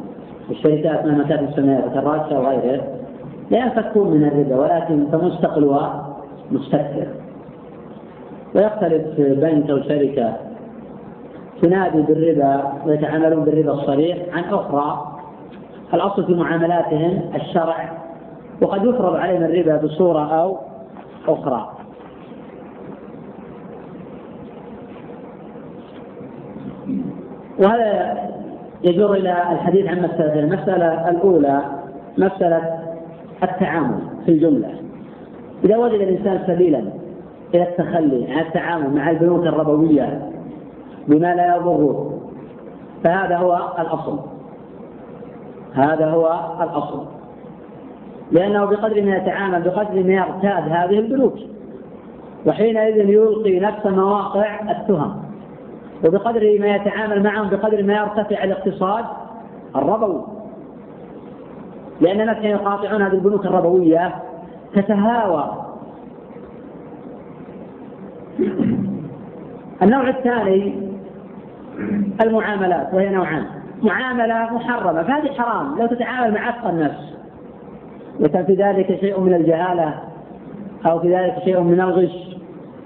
[0.52, 2.99] الشركات مهما كانت مسمياتها كالراشدة وغيره
[3.50, 6.16] لا ينفكون من الربا ولكن فمستقلها
[6.52, 7.08] مستكثر
[8.56, 10.34] ويختلف بنك أو شركة
[11.62, 15.16] تنادي بالربا ويتعاملون بالربا الصريح عن أخرى.
[15.94, 17.98] الأصل في معاملاتهم الشرع
[18.62, 20.58] وقد يفرض عليهم الربا بصورة أو
[21.28, 21.70] أخرى.
[27.60, 28.18] وهذا
[28.84, 31.62] يجر إلى الحديث عن مسألتين المسألة الأولى
[32.18, 32.79] مسألة
[33.44, 34.74] التعامل في الجملة.
[35.66, 36.84] إذا وجد الإنسان سبيلا
[37.54, 40.32] إلى التخلي عن التعامل مع البنوك الربوية
[41.08, 42.20] بما لا يضره
[43.04, 44.20] فهذا هو الأصل.
[45.74, 47.06] هذا هو الأصل.
[48.32, 51.34] لأنه بقدر ما يتعامل بقدر ما يرتاد هذه البنوك
[52.46, 55.16] وحينئذ يلقي نفس مواقع التهم.
[56.06, 59.06] وبقدر ما يتعامل معهم بقدر ما يرتفع الاقتصاد
[59.76, 60.39] الربوي.
[62.02, 64.16] لأن الناس حين يقاطعون هذه البنوك الربوية
[64.76, 65.66] تتهاوى.
[69.82, 70.90] النوع الثاني
[72.22, 73.46] المعاملات وهي نوعان.
[73.84, 75.80] معاملة محرمة فهذه حرام.
[75.80, 77.16] لو تتعامل مع أتقى الناس
[78.20, 79.94] وكان في ذلك شيء من الجهالة
[80.86, 82.38] أو في ذلك شيء من الغش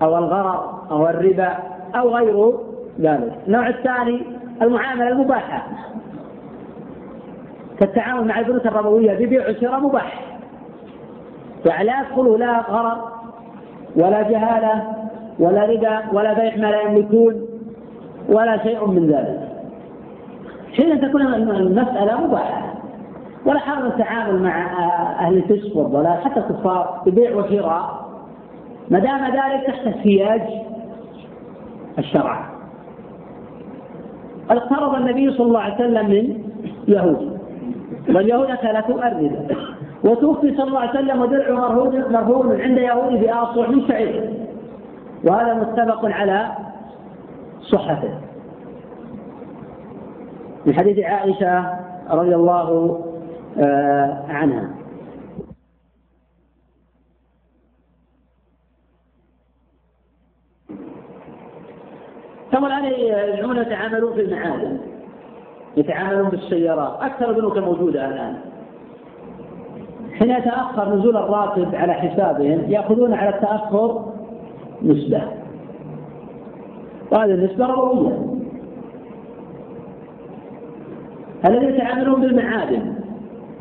[0.01, 1.57] أو الغرر أو الربا
[1.95, 2.53] أو غير
[2.99, 3.33] ذلك.
[3.47, 4.21] النوع الثاني
[4.61, 5.67] المعاملة المباحة.
[7.79, 10.37] كالتعامل مع البنوك الربوية ببيع وشراء مباح.
[11.65, 12.97] يعني لا يدخله لا غرر
[13.95, 14.93] ولا جهالة
[15.39, 17.45] ولا ربا ولا بيع ما لا يملكون
[18.29, 19.49] ولا شيء من ذلك.
[20.73, 22.73] حين تكون المسألة مباحة
[23.45, 24.65] ولا حرم التعامل مع
[25.19, 28.03] أهل الفسق والضلال حتى الكفار ببيع وشراء.
[28.89, 30.41] ما دام ذلك تحت سياج
[31.99, 32.49] الشرع.
[34.49, 36.43] اقترض النبي صلى الله عليه وسلم من
[36.87, 37.32] يهود.
[38.09, 39.55] واليهود ثلاثة أردة
[40.03, 44.33] وتوفي صلى الله عليه وسلم ودرع مرهون مرهون عند يهودي بأصبع من شعير.
[45.23, 46.51] وهذا متفق على
[47.61, 48.19] صحته.
[50.65, 51.79] من حديث عائشة
[52.09, 52.99] رضي الله
[53.57, 54.69] آه، عنها.
[62.51, 64.92] ثم الآن يجعلون يتعاملون في المعادن.
[65.77, 67.01] يتعاملون بالسيارات.
[67.01, 68.35] أكثر البنوك الموجودة الآن.
[70.13, 74.05] حين يتأخر نزول الراتب على حسابهم يأخذون على التأخر
[74.83, 75.21] نسبة.
[77.11, 78.17] وهذه النسبة ربوية.
[81.45, 82.93] الذين يتعاملون بالمعادن.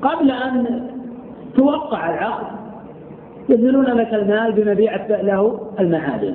[0.02, 0.88] قبل أن
[1.56, 2.46] توقع العقد
[3.48, 6.34] يبذلون لك المال بمبيع له المعادن.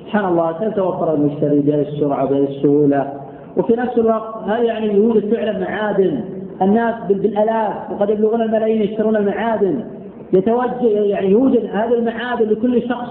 [0.00, 3.25] سبحان الله سيتوفر المشتري بهذه السرعة وبهذه السهولة؟
[3.56, 6.20] وفي نفس الوقت هل يعني يوجد فعلا معادن
[6.62, 9.84] الناس بالألاف وقد يبلغون الملايين يشترون المعادن.
[10.32, 13.10] يتوجه يعني يوجد هذه المعادن لكل شخص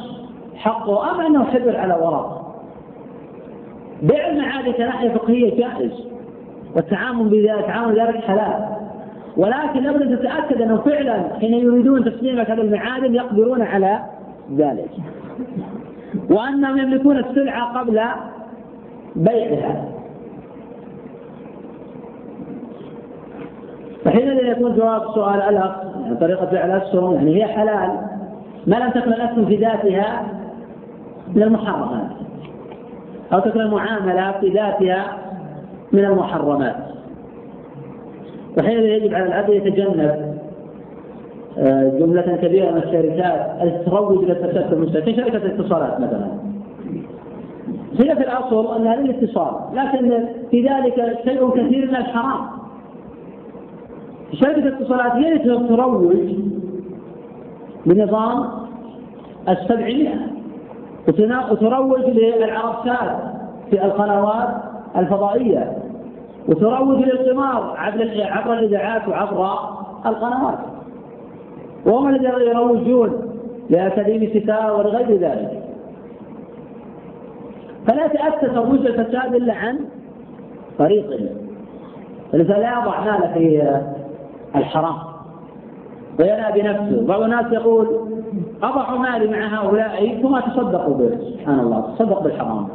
[0.55, 2.55] حقه أم أنه حبر على ورق
[4.01, 5.91] بيع المعادن كناحية فقهية جائز
[6.75, 8.65] والتعامل بذلك تعامل ذلك حلال.
[9.37, 13.99] ولكن لابد أن تتأكد أنه فعلا حين يريدون تسليمك هذه المعادن يقدرون على
[14.57, 14.89] ذلك.
[16.29, 18.01] وانهم يملكون السلعة قبل
[19.15, 19.94] بيعها.
[24.05, 27.89] فحينئذ يكون جواب سؤال يعني طريقة فعل الأسهم يعني هي حلال.
[28.67, 30.25] ما لم تكن الأسهم في ذاتها
[31.35, 32.07] من المحرمات.
[33.33, 35.05] أو تكون المعاملة في ذاتها
[35.91, 36.75] من المحرمات.
[38.57, 40.35] وحينئذ يجب على العبد يتجنب
[41.57, 46.27] آه، جملة كبيرة من الشركات التي تروج إلى في المجتمع كشركة الاتصالات مثلا.
[47.99, 52.64] هي في الأصل أنها للاتصال لكن في ذلك شيء كثير من الحرام.
[54.35, 56.15] شركة الاتصالات هي التي تروج
[57.85, 58.49] بنظام
[59.49, 60.27] السبعمائة؟
[61.51, 63.17] وتروج للعربسات
[63.69, 64.49] في القنوات
[64.95, 65.77] الفضائية.
[66.49, 69.59] وتروج للقمار عبر عبر الإذاعات وعبر
[70.05, 70.59] القنوات.
[71.85, 73.11] وهم الذين يروجون
[73.69, 75.65] لأكاديمي ستار ولغير ذلك.
[77.87, 79.79] فلا يتأتى ترويج الفساد إلا عن
[80.79, 81.29] طريقه
[82.31, 83.79] فلذا لا يضع ماله في
[84.57, 84.95] الحرام.
[86.19, 87.07] وينأى بنفسه.
[87.07, 87.87] بعض الناس يقول
[88.63, 90.21] أضع مالي مع هؤلاء.
[90.21, 91.17] ثم أتصدق به.
[91.31, 91.81] سبحان الله.
[91.81, 92.67] تصدق بالحرام.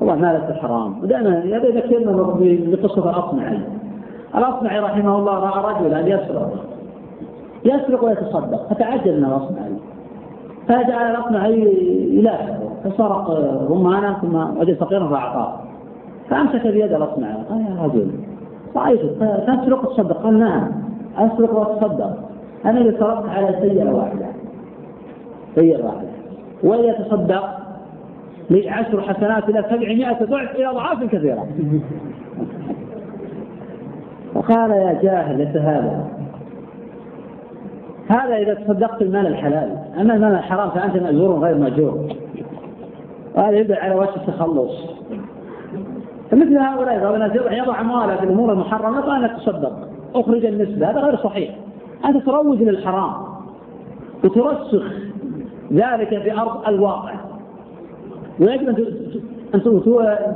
[0.00, 2.12] والله مالك الحرام ودائما هذا يذكرنا
[2.70, 3.58] بقصة الأصمعي.
[4.34, 6.52] الأصمعي رحمه الله رأى رجلا يسرق.
[7.64, 8.68] يسرق ويتصدق.
[8.70, 9.72] فتعجب من الأصمعي.
[10.68, 11.60] فجعل الأصمعي
[12.18, 13.30] يلاحقه فسرق
[13.70, 15.52] رمانا ثم وجد فقيرا فأعطاه
[16.30, 17.34] فأمسك بيد الأصمعي.
[17.50, 18.10] قال يا رجل.
[18.76, 20.22] رأيتك تسرق وتصدق.
[20.22, 20.83] قال نعم.
[21.18, 22.18] أسرق وأتصدق.
[22.64, 24.26] أنا اللي سرقت على سيئة واحدة.
[25.54, 26.08] سيئة واحدة.
[26.62, 27.58] ويتصدق
[28.50, 31.46] لعشر حسنات إلى سبعمائة ضعف إلى أضعاف كثيرة.
[34.34, 36.04] فقال يا جاهل ليس هذا.
[38.08, 39.76] هذا إذا تصدقت المال الحلال.
[40.00, 42.08] أما المال الحرام فأنت مأجور غير مأجور.
[43.34, 44.72] وهذا يبدأ على وجه التخلص.
[46.30, 49.93] فمثل هؤلاء الناس يضع أمواله في الأمور المحرمة فأنا تصدق.
[50.14, 51.54] أخرج النسبة هذا غير صحيح.
[52.04, 53.12] أنت تروج للحرام
[54.24, 54.92] وترسخ
[55.72, 57.14] ذلك في أرض الواقع.
[58.40, 58.68] ويجب
[59.54, 59.62] أن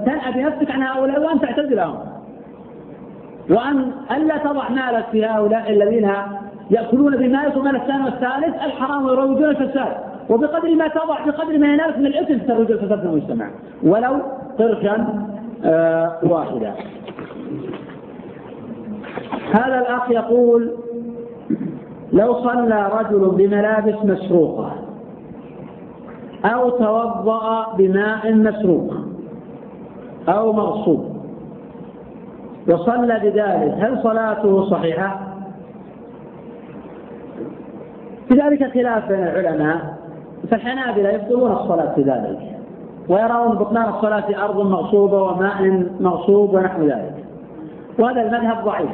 [0.07, 1.99] تنأى بنفسك عن هؤلاء وأن تعتزلهم
[3.51, 6.11] وأن ألا تضع مالك في هؤلاء الذين
[6.71, 9.97] يأكلون بمالك ومال الثاني والثالث الحرام ويروجون الفساد.
[10.31, 13.51] وبقدر ما تضع بقدر ما ينالك من الإثم تروج الفساد في المجتمع.
[13.83, 14.23] ولو
[14.59, 15.25] قرشا
[15.65, 16.73] آه واحدة.
[19.53, 20.73] هذا الأخ يقول
[22.13, 24.73] لو صلى رجل بملابس مسروقة
[26.45, 28.95] أو توضأ بماء مسروق
[30.29, 31.19] أو مغصوب
[32.69, 35.21] وصلى بذلك هل صلاته صحيحة؟
[38.29, 39.99] في ذلك خلاف بين العلماء
[40.51, 42.39] فالحنابلة يبطلون الصلاة في ذلك
[43.09, 47.25] ويرون بطلان الصلاة في أرض مغصوبة وماء مغصوب ونحو ذلك
[47.99, 48.91] وهذا المذهب ضعيف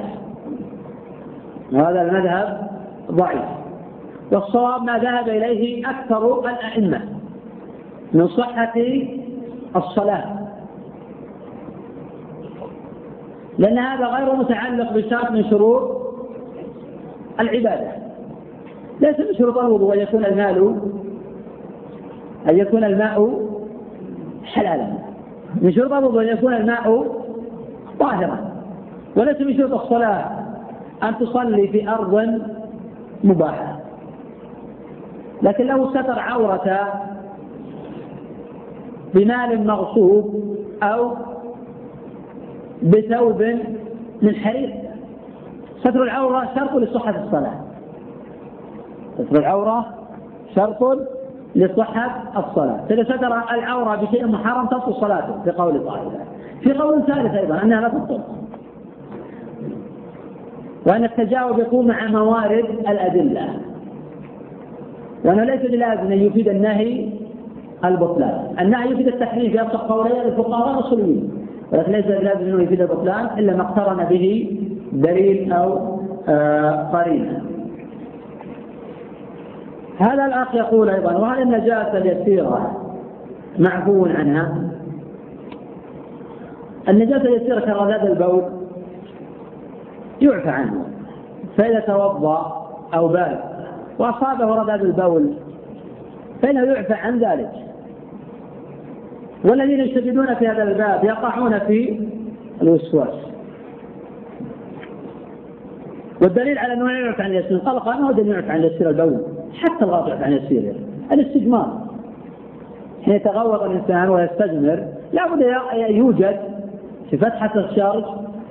[1.74, 2.68] وهذا المذهب
[3.10, 3.44] ضعيف.
[4.32, 7.00] والصواب ما ذهب إليه أكثر الأئمة
[8.12, 8.74] من صحة
[9.76, 10.24] الصلاة.
[13.58, 16.04] لأن هذا غير متعلق بشرط من شروط
[17.40, 17.92] العبادة.
[19.00, 20.76] ليس من شروط الوضوء أن يكون المال
[22.48, 23.40] أن يكون الماء
[24.44, 24.88] حلالا.
[25.62, 27.06] من شروط الوضوء أن يكون الماء
[28.00, 28.38] طاهرا.
[29.16, 30.43] وليس من شروط الصلاة
[31.03, 32.40] أن تصلي في أرض
[33.24, 33.78] مباحة.
[35.42, 36.92] لكن لو ستر عورة
[39.14, 40.45] بمال مغصوب
[40.82, 41.16] أو
[42.82, 43.42] بثوب
[44.22, 44.74] من حرير
[45.80, 47.61] ستر العورة شرط لصحة الصلاة.
[49.18, 49.86] ستر العورة
[50.55, 50.99] شرط
[51.55, 52.80] لصحة الصلاة.
[52.88, 56.18] فإذا ستر العورة بشيء محرم تبطل صلاته في قول طائفة.
[56.61, 58.20] في قول ثالث أيضا أنها لا تبطل
[60.87, 63.49] وأن التجاوب يكون مع موارد الأدلة.
[65.24, 67.09] وأنه ليس بلازم أن يفيد النهي
[67.85, 68.55] البطلان.
[68.61, 71.30] النهي يفيد التحريم في أبسط قولي الفقهاء الأصوليين
[71.72, 74.57] ولكن ليس بلازم أنه يفيد البطلان إلا ما اقترن به
[74.93, 77.43] دليل أو آه قرينة.
[79.99, 82.80] هذا الأخ يقول أيضا وهل النجاسة اليسيرة
[83.59, 84.70] معفو عنها؟
[86.89, 88.43] النجاسة اليسيرة كرذاذ البول
[90.22, 90.84] يعفى عنه.
[91.56, 93.38] فإذا توضأ أو بال.
[93.98, 95.34] وأصابه رذاذ البول.
[96.42, 97.50] فإنه يعفى عن ذلك.
[99.44, 102.08] والذين يشتددون في هذا الباب يقعون في
[102.62, 103.14] الوسواس.
[106.22, 109.20] والدليل على أنه يعرف عن يسير القلق ما هو يعرف عن يسير البول؟
[109.54, 110.74] حتى الغاضب يعرف عن يسير
[111.12, 111.84] الاستجمار
[113.04, 115.42] حين يتغوط الإنسان ويستجمر لابد
[115.88, 116.40] يوجد
[117.10, 118.04] في فتحة الشرج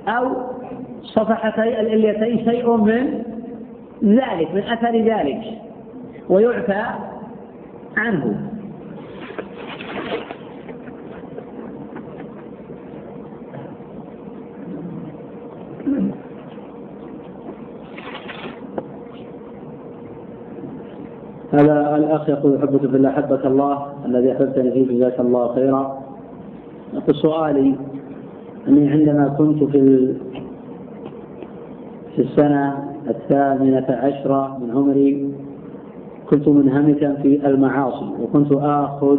[0.08, 0.30] أو
[1.04, 3.22] صفحتي الإليتين شيء من
[4.02, 5.42] ذلك من أثر ذلك
[6.28, 6.82] ويعفى
[7.96, 8.50] عنه.
[21.52, 26.02] هذا الأخ يقول أحبك في الله أحبك الله الذي أحببتني فيه جزاك الله خيرا.
[26.94, 27.74] يقول سؤالي
[28.68, 30.14] أني عندما كنت في
[32.16, 35.34] في السنة الثامنة عشرة من عمري
[36.30, 39.18] كنت منهمكا في المعاصي وكنت آخذ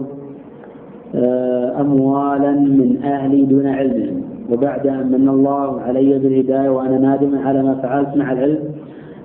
[1.16, 4.22] آه، أموالا من أهلي دون علمهم
[4.52, 8.60] وبعد أن من الله علي بالهداية وأنا نادم على ما فعلت مع العلم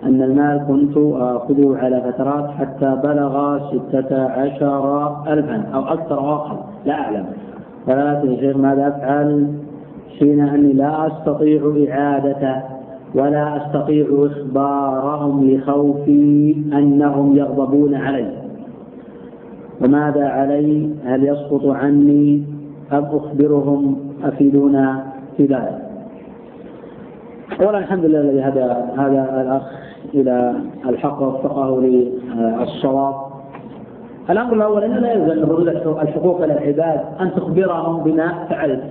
[0.04, 6.56] أن المال كنت آخذه على فترات حتى بلغ ستة عشر ألفا أو أكثر أو أقل
[6.86, 7.26] لا أعلم.
[7.86, 9.46] فلا يا شيخ ماذا أفعل؟
[10.18, 12.79] حين أني لا أستطيع إعادته
[13.14, 18.32] ولا أستطيع إخبارهم لخوفي أنهم يغضبون علي.
[19.84, 22.42] وماذا علي؟ هل يسقط عني؟
[22.92, 25.06] أم أخبرهم أفيدونا
[25.36, 25.78] في ذلك؟
[27.60, 29.62] أولا الحمد لله الذي هدى هذا الأخ
[30.14, 30.54] إلى
[30.88, 33.14] الحق ووفقه للصواب.
[34.30, 35.68] الأمر الأول أنه لا يلزم من
[36.02, 38.82] الحقوق إلى العباد أن تخبرهم بما فعلت.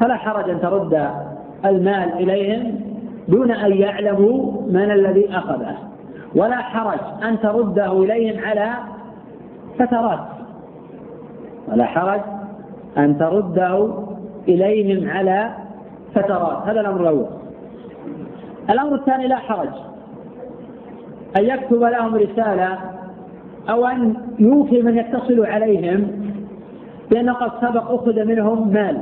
[0.00, 1.08] فلا حرج أن ترد
[1.64, 2.85] المال إليهم
[3.28, 5.76] دون أن يعلموا من الذي أخذه.
[6.34, 8.70] ولا حرج أن ترده إليهم على
[9.78, 10.20] فترات.
[11.68, 12.20] ولا حرج
[12.98, 13.94] أن ترده
[14.48, 15.50] إليهم على
[16.14, 16.68] فترات.
[16.68, 17.26] هذا الأمر الأول.
[18.70, 19.68] الأمر الثاني لا حرج
[21.38, 22.78] أن يكتب لهم رسالة
[23.70, 26.06] أو أن يوفي من يتصل عليهم
[27.10, 28.98] بأن قد سبق أخذ منهم مال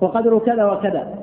[0.00, 1.21] وقدره كذا وكذا.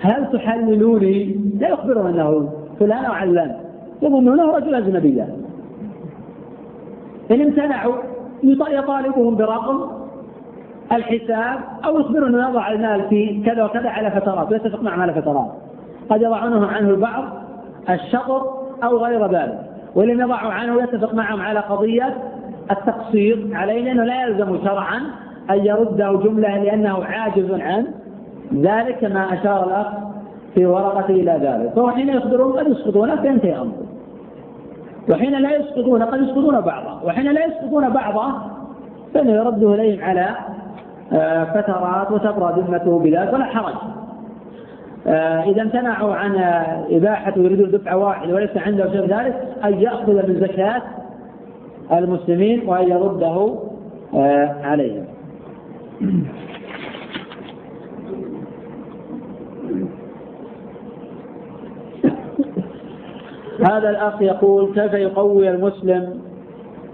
[0.00, 2.48] هل تحللوني؟ لا يخبرهم أنه
[2.80, 3.56] فلان أو علان.
[4.02, 5.28] يظنونه رجل أجنبيا
[7.30, 7.94] إن امتنعوا
[8.70, 9.80] يطالبهم برقم
[10.92, 15.50] الحساب أو يخبر أنه يضع المال في كذا وكذا على فترات ويتفق معهم على فترات.
[16.10, 17.24] قد يضعونه عنه البعض
[17.90, 18.42] الشطر
[18.84, 19.58] أو غير ذلك.
[19.94, 22.16] ولم يضعوا عنه يتفق معهم على قضية
[22.70, 25.00] التقصير عليه لأنه لا يلزم شرعا
[25.50, 27.86] أن يرده جملة لأنه عاجز عن
[28.54, 29.86] ذلك كما أشار الأخ
[30.54, 31.72] في ورقته إلى ذلك.
[31.74, 33.90] فهو حين يصدرون قد يسقطون فينتهي أمره
[35.10, 38.32] وحين لا يسقطون قد يسقطون بعضه وحين لا يسقطون بعضه
[39.14, 40.36] فإنه يرده إليهم على
[41.12, 43.74] آه، فترات وتبرى ذمته بذلك ولا حرج.
[45.06, 46.36] آه، إذا امتنعوا عن
[46.90, 50.82] إباحة يريدون دفعة واحدة وليس عنده شيء ذلك أن يأخذ من زكاة
[51.92, 53.54] المسلمين وأن يرده
[54.14, 55.04] آه، عليهم.
[63.64, 66.20] هذا الأخ يقول كيف يقوي المسلم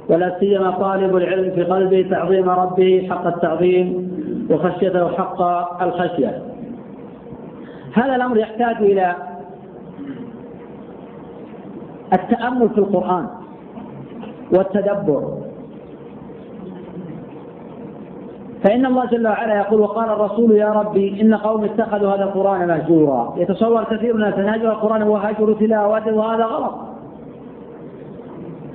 [0.09, 4.11] ولا سيما طالب العلم في قلبه تعظيم ربه حق التعظيم
[4.51, 5.43] وخشيته حق
[5.83, 6.43] الخشية.
[7.95, 9.17] هذا الأمر يحتاج إلى
[12.13, 13.27] التأمل في القرآن
[14.53, 15.46] والتدبر.
[18.67, 23.35] فإن الله جل وعلا يقول وقال الرسول يا ربي إن قوم اتخذوا هذا القرآن مهجورا.
[23.37, 26.75] يتصور كثير من الناس أن هجر القرآن هو هجر تلاوته وهذا غلط.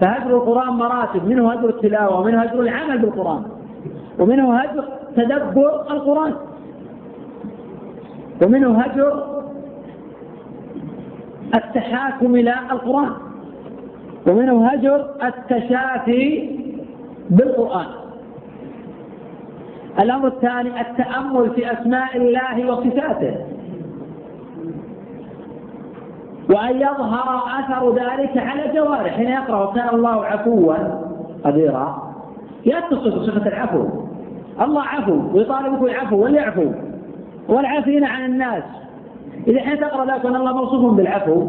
[0.01, 3.43] فهجر القرآن مراتب منه هجر التلاوة ومنه هجر العمل بالقرآن
[4.19, 4.83] ومنه هجر
[5.15, 6.33] تدبر القرآن
[8.41, 9.23] ومنه هجر
[11.55, 13.11] التحاكم إلى القرآن
[14.27, 16.49] ومنه هجر التشافي
[17.29, 18.00] بالقرآن.
[19.99, 23.35] الأمر الثاني التأمل في أسماء الله وصفاته.
[26.49, 30.75] وأن يظهر أثر ذلك على الجوارح حين يقرأ وكان الله عفوا
[31.45, 32.13] قديرا
[32.65, 33.85] يتصف بصفة العفو.
[34.61, 36.71] الله عفو ويطالبك بالعفو وليعفو
[37.49, 38.63] والعافين عن الناس.
[39.47, 41.47] إذا حين تقرأ ذلك أن الله موصوف بالعفو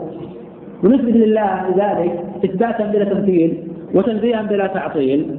[0.85, 5.37] ونثبت لله ذلك إثباتا بلا تمثيل وتنزيها بلا تعطيل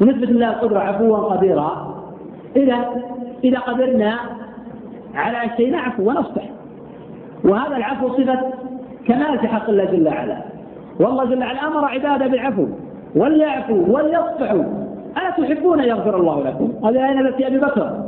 [0.00, 1.89] ونثبت لله القدرة عفوا قديرا
[2.56, 2.88] إذا
[3.44, 4.18] إذا قدرنا
[5.14, 6.50] على شيء نعفو ونصبح
[7.44, 8.40] وهذا العفو صفة
[9.06, 10.38] كمال في حق الله جل وعلا.
[11.00, 12.66] والله جل وعلا أمر عباده بالعفو.
[13.16, 14.64] وليعفوا وليصفحوا.
[15.16, 18.04] ألا تحبون أن يغفر الله لكم؟ هذه الآية التي أبي بكر.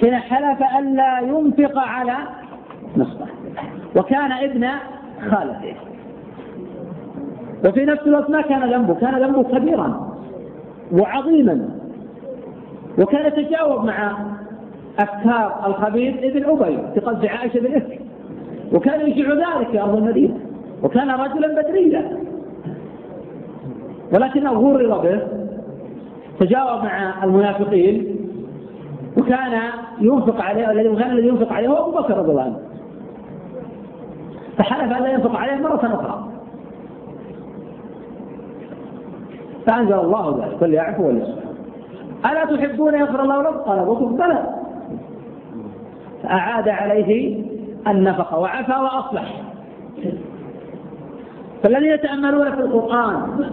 [0.00, 2.14] حين حلف ألا ينفق على
[2.96, 3.26] نصبه
[3.96, 4.68] وكان ابن
[5.30, 5.74] خالته.
[7.64, 8.94] وفي نفس الوقت ما كان ذنبه.
[8.94, 10.16] كان ذنبه كبيرا
[10.92, 11.79] وعظيما.
[12.98, 14.16] وكان يتجاوب مع
[14.98, 18.00] أفكار الخبيث ابن أبي في قصد عائشة بالإفك
[18.72, 20.38] وكان يشيع ذلك في أرض المدينة.
[20.82, 22.18] وكان رجلا بدريا.
[24.12, 25.20] ولكنه غرر به.
[26.40, 28.16] تجاوب مع المنافقين.
[29.18, 29.60] وكان
[30.00, 32.58] ينفق عليه الذي وكان الذي ينفق عليه هو أبو بكر رضي الله عنه.
[34.58, 36.28] فحلف أن لا ينفق عليه مرة أخرى.
[39.66, 40.56] فأنزل الله ذلك.
[40.56, 41.49] فليعفوا وليصفحوا
[42.26, 44.44] ألا تحبون يغفر الله لكم؟ قال ابو بكر بلى.
[46.22, 47.42] فأعاد عليه
[47.86, 49.42] النفقة وعفى وأصلح.
[51.62, 53.50] فالذين يتأملون في القرآن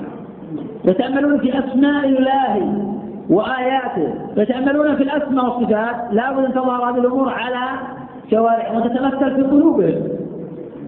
[0.85, 2.83] يتأملون في أسماء الله
[3.29, 7.79] وآياته يتأملون في الأسماء والصفات لابد أن تظهر هذه الأمور على
[8.31, 10.07] جوارح وتتمثل في قلوبهم.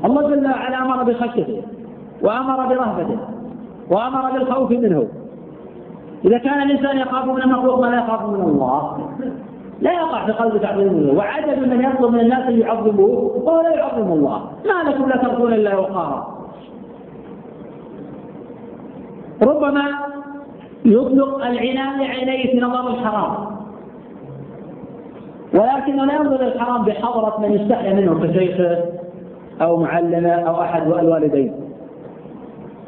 [0.05, 1.61] الله جل وعلا أمر بخشيته
[2.21, 3.17] وأمر برهبته
[3.89, 5.07] وأمر بالخوف منه.
[6.25, 9.09] إذا كان الإنسان يخاف من المخلوق ما لا يخاف من الله.
[9.81, 11.13] لا يقع في قلبه تعظيم الله.
[11.13, 14.51] وعجب من يطلب من الناس أن يعظموه وهو لا يعظم الله.
[14.65, 16.39] ما لكم لا ترجون إلا وقارا.
[19.41, 19.83] ربما
[20.85, 23.49] يطلق العنان لعينيه في نظر الحرام.
[25.53, 28.77] ولكنه لا ينظر الحرام بحضرة من يستحي منه كشيخه
[29.61, 31.68] أو معلمه أو أحد الوالدين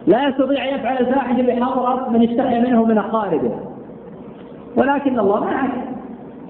[0.07, 3.51] لا يستطيع أن يفعل الفاحشة بحضرة من يستحي منه من أقاربه.
[4.77, 5.71] ولكن الله معك.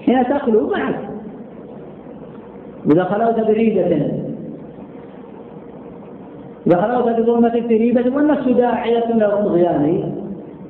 [0.06, 1.00] حين تخلو معك.
[2.92, 4.12] إذا خلوت بريدة
[6.66, 10.12] إذا خلوت بظلمة في ريبة والنفس داعية إلى الطغيان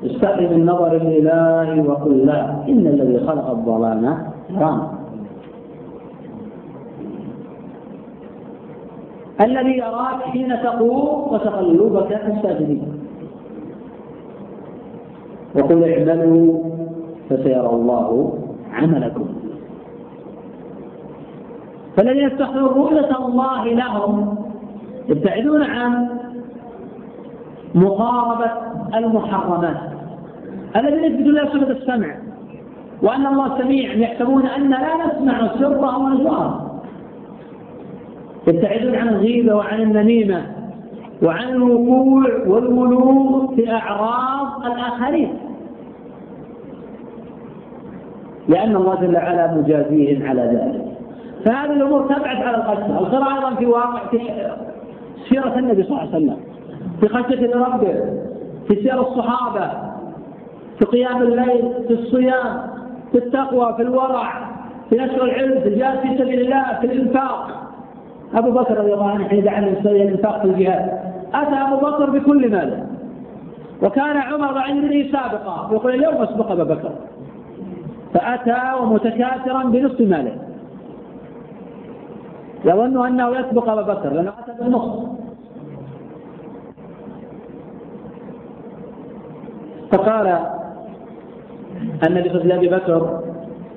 [0.04, 4.18] استقم من نظر الإله وقل لا إن الذي خلق الظلام
[4.56, 5.01] حرام.
[9.42, 13.02] الذي يراك حين تقوم وتقلبك في الساجدين
[15.54, 16.64] وقل اعملوا
[17.30, 18.38] فسيرى الله
[18.72, 19.26] عملكم.
[21.96, 24.36] فالذين يستحضرون رؤية الله لهم
[25.08, 26.08] يبتعدون عن
[27.74, 28.50] مقاربة
[28.94, 29.76] المحرمات.
[30.76, 32.14] الذين يثبتون لا صفة السمع
[33.02, 36.71] وأن الله سميع يحسبون أن لا نسمع سره ونجواه
[38.48, 40.46] يبتعدون عن الغيبة وعن النميمة
[41.22, 45.34] وعن الوقوع والولوغ في أعراض الآخرين.
[48.48, 50.84] لأن الله جل وعلا مجازيهم على ذلك.
[51.44, 54.18] فهذه الأمور تبعث على الخشية الخير أيضا في واقع في
[55.28, 56.36] سيرة النبي صلى الله عليه وسلم.
[57.00, 57.94] في خشية ربه
[58.68, 59.70] في سير الصحابة
[60.78, 62.66] في قيام الليل في الصيام
[63.12, 64.50] في التقوى في الورع
[64.90, 67.71] في نشر العلم في الجهاد في سبيل الله في الإنفاق.
[68.34, 70.98] أبو بكر رضي الله عنه حين دعا الإنفاق في الجهاد.
[71.34, 72.86] أتى أبو بكر بكل ماله
[73.82, 75.68] وكان عمر ابنه سابقا.
[75.72, 76.90] يقول اليوم أسبق أبا بكر.
[78.14, 80.36] فأتى ومتكاثرا بنصف ماله.
[82.64, 85.08] يظن أنه يسبق أبا بكر لأنه أتى بالنصف.
[89.92, 90.38] فقال
[92.08, 93.20] النبي صلى الله عليه وسلم بكر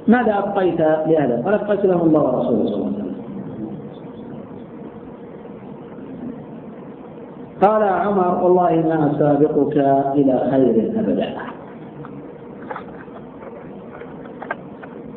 [0.07, 3.04] ماذا أبقيت لأهلك؟ قال أبقيت لهم الله ورسوله صلى الله عليه وسلم.
[7.65, 9.77] قال عمر والله ما أسابقك
[10.13, 11.33] إلى خير أبدا.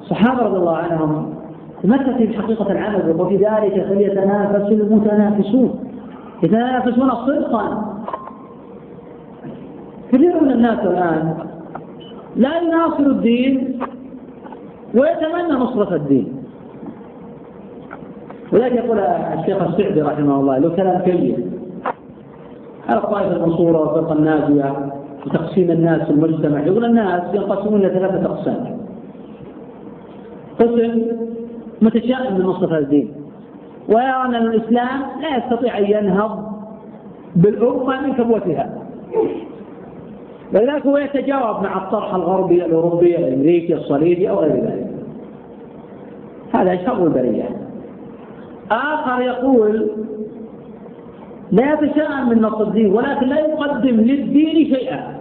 [0.00, 1.34] الصحابة رضي الله عنهم
[1.82, 5.70] تمثل حقيقة العمل وفي ذلك فليتنافس المتنافسون.
[6.42, 7.94] يتنافسون صدقا.
[10.12, 11.34] كثير من الناس الآن
[12.36, 13.78] لا يناصر الدين
[14.94, 16.42] ويتمنى نصرة الدين.
[18.52, 21.57] ولذلك يقول الشيخ السعدي رحمه الله له كلام كبير
[22.88, 24.90] على الطائفة المنصورة والفرقة الناجية
[25.26, 26.60] وتقسيم الناس في المجتمع.
[26.60, 28.78] يقول الناس ينقسمون إلى ثلاثة أقسام.
[30.60, 31.02] قسم
[31.82, 33.12] متشائم من نصرة الدين.
[33.88, 36.48] ويرى أن الإسلام لا يستطيع أن ينهض
[37.36, 38.70] بالأمة من كبوتها.
[40.54, 44.88] ولذلك هو يتجاوب مع الطرح الغربي الأوروبي الأمريكي الصليبي أو غير ذلك.
[46.52, 47.48] هذا شر البرية.
[48.70, 49.90] آخر يقول
[51.52, 55.18] لا يتشائم من نصر الدين ولكن لا يقدم للدين شيئا.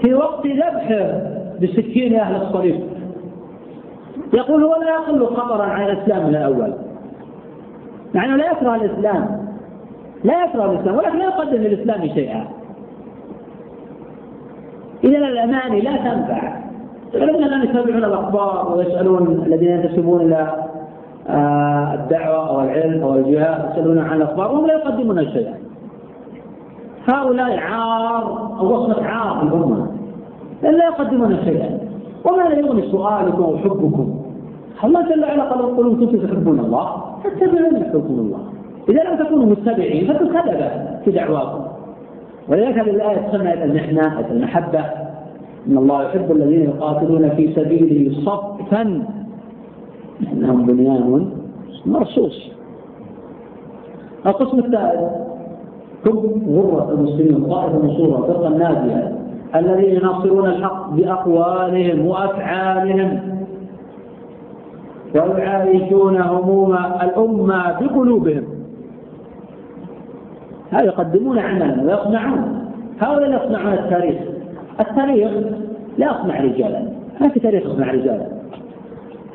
[0.00, 1.20] في وقت ذبحه
[1.62, 2.80] بسكين أهل الصليب.
[4.34, 6.72] يقول هو لا يقل خطرا على الإسلام من الأول.
[8.14, 9.46] مع أنه لا يكره الإسلام.
[10.24, 12.44] لا يكره الإسلام ولكن لا يقدم للإسلام شيئا.
[15.04, 16.56] إذا الأماني لا تنفع.
[17.14, 20.66] الذين الآن يتابعون الأخبار ويسألون الذين ينتسبون إلى
[21.30, 25.54] الدعوة أو العلم أو الجهاد يسألون عن الأخبار وهم لا يقدمون شيئا.
[27.06, 29.86] هؤلاء عار أو وصفة عار في الأمة.
[30.62, 31.78] لا يقدمون شيئا.
[32.24, 34.20] وما لا يغني سؤالكم أو حبكم.
[34.84, 38.38] الله جل وعلا قال قل كنتم تحبون الله فاتبعوني يحبكم الله.
[38.88, 40.70] إذا لم تكونوا متبعين فتكذب
[41.04, 41.64] في دعواكم.
[42.48, 44.84] ولذلك هذه الآية تسمى المحنة المحبة.
[45.68, 49.02] إن الله يحب الذين يقاتلون في سبيله صفا
[50.32, 51.30] إنهم بنيان
[51.86, 52.50] مرصوص.
[54.26, 55.26] القسم الثالث
[56.06, 59.12] هم غرة المسلمين طائفة المنصورة الفرقة النازية
[59.54, 63.20] الذين يناصرون الحق بأقوالهم وأفعالهم.
[65.14, 68.44] ويعايشون هموم الأمة بقلوبهم.
[70.72, 74.16] هؤلاء يقدمون عملا ويصنعون هؤلاء يصنعون التاريخ
[74.80, 75.30] التاريخ
[75.98, 76.82] لا يصنع رجالا.
[77.20, 78.35] ما في تاريخ يصنع رجالا.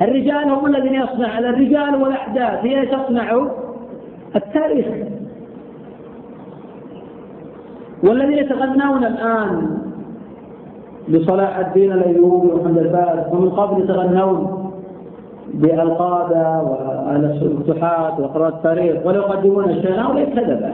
[0.01, 3.47] الرجال هم الذين يصنع الرجال والأحداث هي تصنع
[4.35, 4.87] التاريخ.
[8.03, 9.77] والذين يتغنون الآن
[11.09, 14.71] بصلاح الدين الأيوبي ومحمد الفارس ومن قبل يتغنون
[15.53, 20.73] بألقابة والفتوحات وقراءة التاريخ ولا يقدمون شيئا هؤلاء كذبة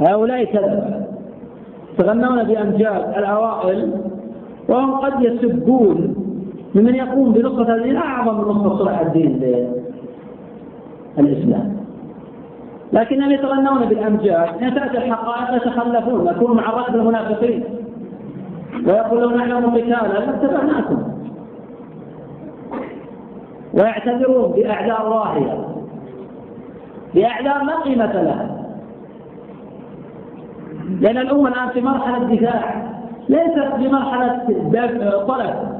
[0.00, 1.06] هؤلاء كذبة
[1.94, 3.92] يتغنون بأمجاد الأوائل
[4.68, 6.15] وهم قد يسبون
[6.76, 9.40] ممن يقوم بنصرة الدين أعظم من نصرة صلاح الدين
[11.18, 11.76] للإسلام
[12.92, 17.64] لكنهم يتغنون بالأمجاد حين تأتي الحقائق يتخلفون يكونوا مع رأس المنافقين.
[18.86, 21.02] ويقول لو نعلم قتالا لاتبعناكم
[23.74, 25.66] ويعتذرون بأعذار واهية
[27.14, 28.56] بأعذار لا قيمة لها
[31.00, 32.86] لأن الأمة الآن في مرحلة دفاع
[33.28, 34.44] ليست في مرحلة
[35.28, 35.76] طلب.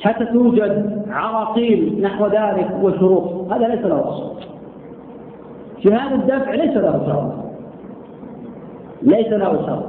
[0.00, 4.30] حتى توجد عراقيل نحو ذلك وشروط هذا ليس له أصل.
[5.80, 7.32] جهاد الدفع ليس له شرط.
[9.02, 9.84] ليس له شرط.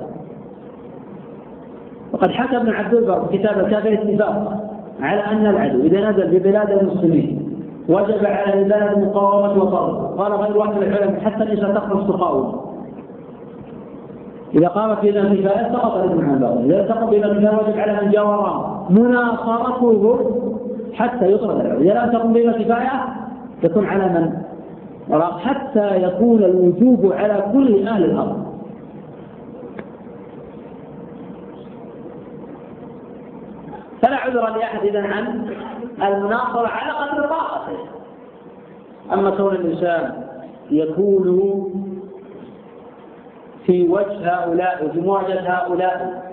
[2.13, 4.63] وقد حكى ابن عبد البر في كتاب الكافي اتفاق
[5.01, 7.55] على أن العدو إذا نزل ببلاد المسلمين
[7.89, 10.19] وجب على البلد مقاومة وطرد.
[10.19, 12.69] قال غير واحد من العلماء حتى النساء تخرج تقاوم.
[14.55, 18.78] إذا قامت بنا الكفاية سقط الإثم عن إذا سقط بنا الكفاية وجب على من جاوراه
[18.89, 20.19] مناصرته
[20.93, 23.05] حتى يطرد العدو إذا لم تقم بنا الكفاية
[23.63, 24.33] تكون على من؟
[25.39, 28.49] حتى يكون الوجوب على كل أهل الأرض.
[34.29, 35.47] عذر لأحد إذا عن
[36.03, 37.77] المناصرة على قدر طاقته
[39.13, 40.23] أما كون الإنسان
[40.71, 41.69] يكون
[43.65, 46.28] في وجه هؤلاء وفي مواجهة هؤلاء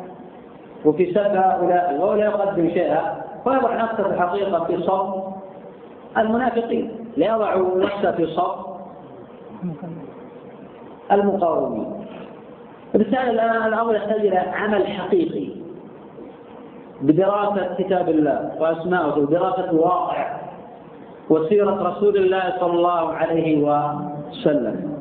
[0.85, 3.25] وفي سب هؤلاء وهو لا يقدم شيئا.
[3.45, 5.25] فيضع نفسه في الحقيقة في صف
[6.19, 6.91] المنافقين.
[7.17, 8.67] لا يضع نفسه في صف
[11.13, 12.07] المقاومين.
[12.95, 15.49] بالتالي الآن الأمر يحتاج إلى عمل حقيقي.
[17.01, 20.37] بدراسة كتاب الله وأسماءه ودراسة الواقع
[21.31, 24.96] وسيرة رسول الله صلى الله عليه وسلم.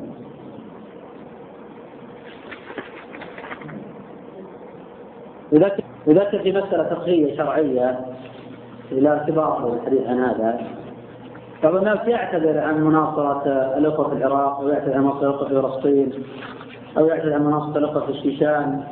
[5.52, 8.00] يذكر في مسألة فقهية شرعية
[8.92, 10.60] إلى ارتباط الحديث عن هذا.
[11.62, 13.42] بعض الناس يعتذر عن مناصرة
[13.78, 16.12] الأخوة في العراق أو يعتذر عن مناصرة الأخوة في فلسطين
[16.98, 18.84] أو يعتذر عن مناصرة الأخوة في الشيشان.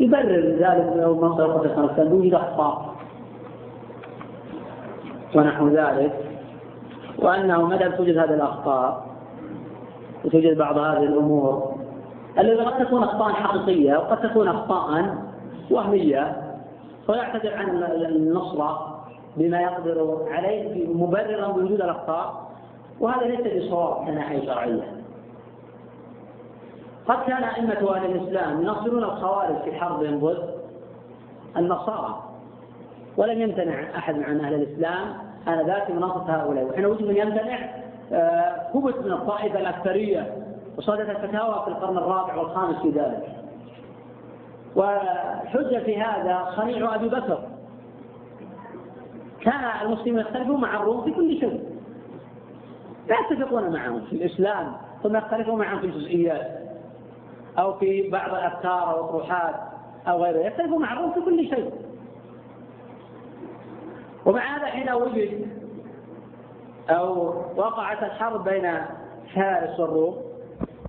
[0.00, 2.94] يبرر ذلك أو مناصرة الأخوة في أفغانستان بوجود أخطاء
[5.34, 6.12] ونحو ذلك.
[7.18, 9.06] وأنه دام توجد هذه الأخطاء
[10.24, 11.74] وتوجد بعض هذه الأمور
[12.38, 15.14] التي قد تكون أخطاء حقيقية وقد تكون أخطاء
[15.70, 16.36] وهمية
[17.06, 19.00] فيعتذر عن النصرة
[19.36, 22.50] بما يقدر عليه مبررا بوجود الأخطاء
[23.00, 24.82] وهذا ليس بصواب من ناحية شرعية
[27.08, 30.50] قد كان أئمة أهل الإسلام ينصرون الخوارج في حربهم ضد
[31.56, 32.22] النصارى
[33.16, 35.14] ولم يمتنع أحد عن أهل الإسلام
[35.48, 36.64] آنذاك مناصرة هؤلاء.
[36.64, 37.58] وحين وجد من يمتنع
[38.74, 40.34] هبط آه، من الطائفة الأكثرية
[40.78, 43.39] وصادت الفتاوى في القرن الرابع والخامس في ذلك.
[44.76, 47.48] والحجة في هذا صنيع أبي بكر.
[49.40, 51.70] كان المسلمون يختلفون مع الروم في كل شيء.
[53.08, 56.60] لا يتفقون معهم في الإسلام ثم يختلفون معهم في الجزئيات
[57.58, 59.54] أو في بعض الأفكار أو الأطروحات
[60.08, 61.72] أو غيره يختلفون مع الروم في كل شيء.
[64.26, 65.46] ومع هذا حين وجد
[66.90, 68.72] أو وقعت الحرب بين
[69.34, 70.16] فارس والروم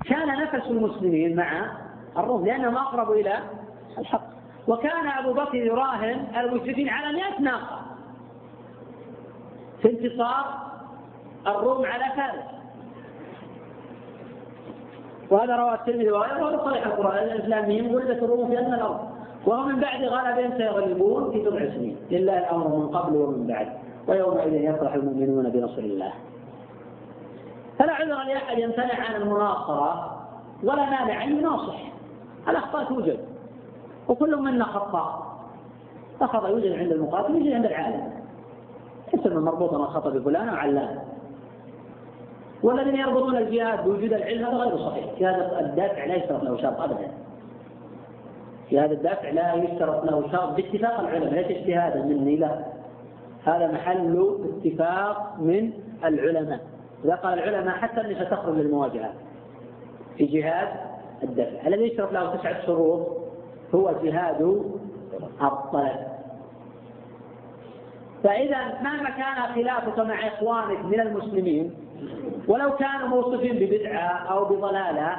[0.09, 1.71] كان نفس المسلمين مع
[2.17, 3.39] الروم لأنهم أقرب إلى
[3.97, 4.23] الحق.
[4.67, 7.81] وكان أبو بكر يراهن المشركين على مئة ناقة.
[9.81, 10.45] في انتصار
[11.47, 12.45] الروم على فارس.
[15.29, 17.23] وهذا رواه الترمذي وغيره وهذا صحيح القرآن.
[17.23, 19.11] الإسلاميين ولدت الروم في أدنى الأرض.
[19.45, 21.97] وهم من بعد غلبهم سيغلبون في بضع سنين.
[22.11, 23.67] لله الأمر من قبل ومن بعد.
[24.07, 26.13] ويومئذ يفرح المؤمنون بنصر الله.
[27.79, 30.17] فلا عذر لأحد يمتنع عن المناصرة
[30.63, 31.77] ولا مانع أن يناصح
[32.47, 33.30] الأخطاء توجد
[34.11, 35.31] وكل منا خطاء
[36.21, 38.11] الخطأ يوجد عند المقاتل يوجد عند العالم.
[39.13, 40.99] ليس مربوطا الخطأ بفلان أو علان.
[42.63, 45.05] والذين يربطون الجهاد بوجود العلم هذا غير صحيح.
[45.17, 47.11] في هذا الدافع لا يشترط له شرط أبدا.
[48.69, 52.65] في هذا الدافع لا يشترط له شرط باتفاق العلماء ليس اجتهادا مني لا.
[53.45, 56.59] هذا محل اتفاق من العلماء.
[57.05, 59.13] إذا قال العلماء حتى النساء تخرج للمواجهة
[60.17, 60.67] في جهاد
[61.23, 63.20] الدفع الذي يشترط له تسعة شروط
[63.75, 64.41] هو جهاد
[65.41, 66.11] الطلب.
[68.23, 71.73] فإذا مهما كان خلافك مع إخوانك من المسلمين
[72.47, 75.17] ولو كانوا موصوفين ببدعة أو بضلالة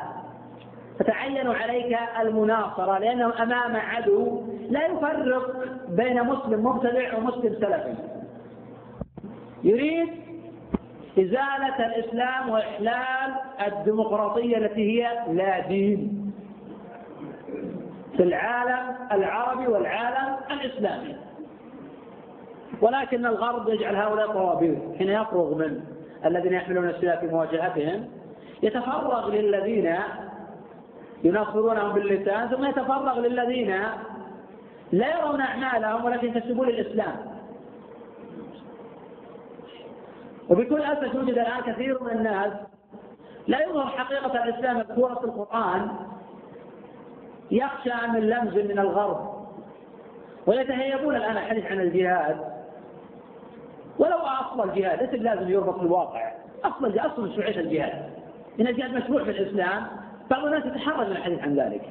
[0.99, 7.95] فتعين عليك المناصرة لأنهم أمام عدو لا يفرق بين مسلم مبتدع ومسلم سلفي.
[9.65, 10.09] يريد
[11.19, 13.35] إزالة الإسلام وإحلال
[13.67, 16.22] الديمقراطية التي هي لا دين.
[18.17, 21.17] في العالم العربي والعالم الإسلامي.
[22.81, 24.79] ولكن الغرب يجعل هؤلاء طوابير.
[24.99, 25.81] حين يفرغ من
[26.25, 28.09] الذين يحملون السلاح في مواجهتهم
[28.63, 29.97] يتفرغ للذين
[31.25, 33.81] ينصرونهم باللسان ثم يتفرغ للذين
[34.93, 37.17] لا يرون أعمالهم ولكن ينتسبون للإسلام
[40.49, 42.53] وبكل أسف يوجد الآن كثير من الناس
[43.47, 45.89] لا يظهر حقيقة الإسلام في القرآن
[47.53, 49.47] يخشى من لمز من الغرب
[50.47, 52.37] ويتهيبون الآن الحديث عن الجهاد.
[53.99, 56.33] ولو أصل الجهاد ليس لازم يربط بالواقع
[56.65, 58.11] أصل أصل مشروعية الجهاد.
[58.61, 59.87] إن الجهاد مشروع في الإسلام
[60.31, 61.83] بعض الناس يتحرج من الحديث عن ذلك.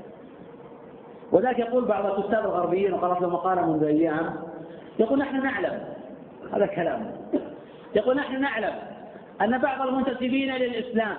[1.31, 4.35] وذلك يقول بعض الكتاب الغربيين وقرأت له مقالة منذ أيام
[4.99, 5.79] يقول نحن نعلم
[6.53, 7.11] هذا كلام.
[7.95, 8.73] يقول نحن نعلم
[9.41, 11.15] أن بعض المنتسبين للإسلام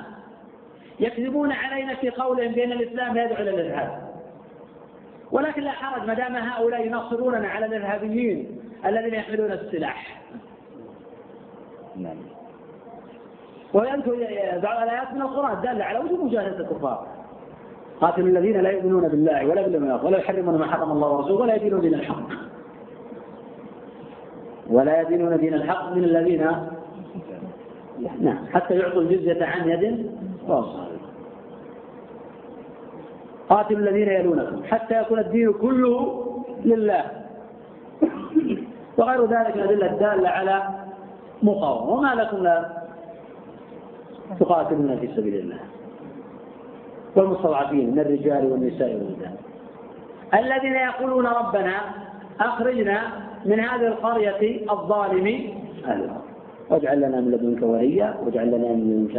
[1.00, 4.11] يكذبون علينا في قولهم بأن الإسلام لا يدعو إلى الإرهاب
[5.32, 10.22] ولكن لا حرج ما دام هؤلاء ينصروننا على الإرهابيين الذين يحملون السلاح.
[11.96, 12.16] نعم.
[13.74, 14.10] ويذكر
[14.62, 17.06] بعض الآيات من القرآن الدالة على وجوب مجاهدة الكفار.
[18.00, 21.54] قاتلوا الذين لا يؤمنون بالله ولا باليوم الآخر ولا يحرمون ما حرم الله ورسوله ولا
[21.54, 22.28] يدينون دين الحق.
[24.70, 26.50] ولا يدينون دين الحق من الذين
[28.20, 30.10] نعم حتى يعطوا الجزية عن يد
[30.48, 30.91] وهم
[33.52, 35.96] قاتلوا الذين يلونكم حتى يكون الدين كله
[36.64, 37.04] لله.
[38.98, 40.62] وغير ذلك من الأدلة الدالة على
[41.42, 41.92] مقاومة.
[41.92, 42.68] وما لكم لا
[44.40, 45.60] تقاتلون في سبيل الله.
[47.16, 49.34] والمستضعفين من الرجال والنساء والولدان.
[50.34, 51.76] الذين يقولون ربنا
[52.40, 52.98] أخرجنا
[53.44, 55.26] من هذه القرية الظالم
[55.84, 56.20] أهلها.
[56.70, 59.16] واجعل لنا من لدنك وليا واجعل لنا من لدنك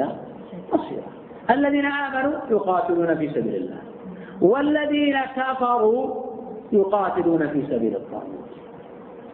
[0.74, 1.08] نصيرا
[1.50, 3.93] الذين آمنوا يقاتلون في سبيل الله.
[4.42, 6.24] والذين كفروا
[6.72, 8.50] يقاتلون في سبيل الطاغوت.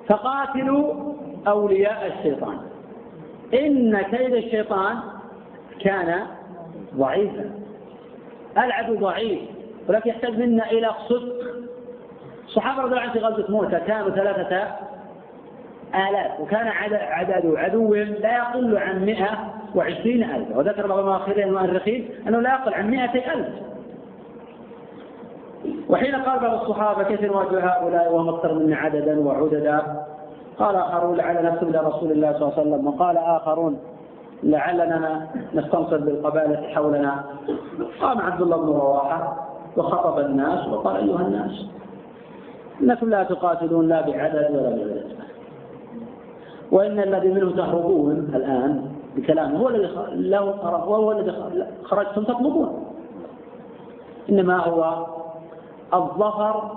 [0.07, 0.93] فقاتلوا
[1.47, 2.57] أولياء الشيطان.
[3.53, 4.97] إن كيد الشيطان
[5.79, 6.21] كان
[6.95, 7.51] ضعيفا.
[8.57, 9.39] العدو ضعيف.
[9.87, 11.35] ولكن يحتاج منا إلى صدق.
[12.45, 14.67] الصحابة رضي الله عنهم في غزوة موتى كانوا ثلاثة
[15.95, 16.39] آلاف.
[16.39, 20.57] وكان عدد عدو لا يقل عن مئة وعشرين ألف.
[20.57, 23.49] وذكر بعض المؤرخين أنه لا يقل عن مئة ألف.
[25.89, 29.81] وحين قال بعض الصحابة كيف نواجه هؤلاء وهم أكثر منا عددا وعددا.
[30.59, 32.87] قال آخرون لعل نكتب إلى رسول الله صلى الله عليه وسلم.
[32.87, 33.79] وقال آخرون
[34.43, 37.23] لعلنا نستنصر بالقبائل حولنا.
[38.01, 39.47] قام عبد الله بن رواحة
[39.77, 41.65] وخطب الناس وقال أيها الناس
[42.81, 45.05] إنكم لا تقاتلون لا بعدد ولا بعدد.
[46.71, 51.33] وإن الذي منه تهربون الآن بكلامه هو الذي له وهو الذي
[51.83, 52.85] خرجتم تطلبون.
[54.29, 55.05] إنما هو
[55.93, 56.71] الظفر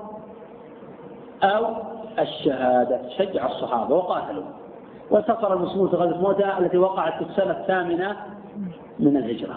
[1.42, 1.66] أو
[2.18, 3.08] الشهادة.
[3.18, 4.44] شجع الصحابة وقاتلوا.
[5.10, 8.16] وانتصر المسلمون في غزوة موتى التي وقعت في السنة الثامنة
[8.98, 9.56] من الهجرة.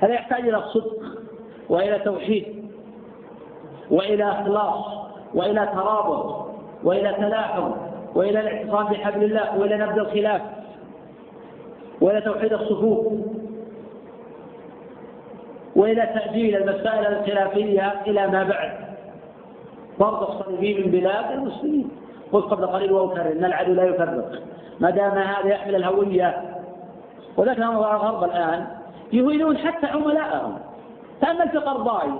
[0.00, 1.02] هذا يحتاج إلى صدق
[1.68, 2.70] وإلى توحيد
[3.90, 4.84] وإلى إخلاص
[5.34, 6.48] وإلى ترابط
[6.84, 7.70] وإلى تلاحم
[8.14, 10.42] وإلى الاعتصام بحبل الله وإلى نبذ الخلاف
[12.00, 13.06] وإلى توحيد الصفوف؟
[15.78, 18.72] وإلى تأجيل المسائل الخلافية إلى ما بعد.
[19.98, 21.90] فرض الصليبي من بلاد المسلمين.
[22.32, 24.42] قلت قبل قليل وأكرر أن العدو لا يفرق.
[24.80, 26.42] ما دام هذا يحمل الهوية.
[27.36, 28.66] وذاك الغرب الآن
[29.12, 30.58] يهينون حتى عملاءهم
[31.20, 32.10] تأمل في قرضاي.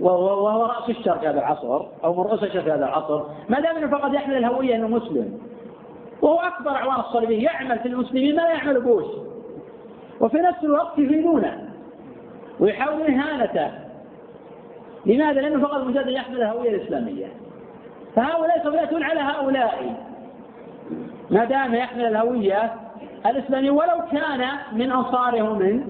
[0.00, 1.82] وهو رأس الشرق هذا العصر.
[2.04, 3.22] أو من رؤوس الشرق هذا العصر.
[3.48, 5.38] ما دام أنه فقط يحمل الهوية أنه مسلم.
[6.22, 7.40] وهو أكبر أعوان الصليبيين.
[7.40, 9.04] يعمل في المسلمين ما يعمل بوش.
[10.20, 11.65] وفي نفس الوقت يهينونه.
[12.60, 13.70] ويحاولون إهانته.
[15.06, 17.26] لماذا؟ لأنه فقط مجرد يحمل الهوية الإسلامية.
[18.16, 19.94] فهؤلاء سوف يأتون على هؤلاء.
[21.30, 22.72] ما دام يحمل الهوية
[23.26, 25.86] الإسلامية ولو كان من أنصارهم من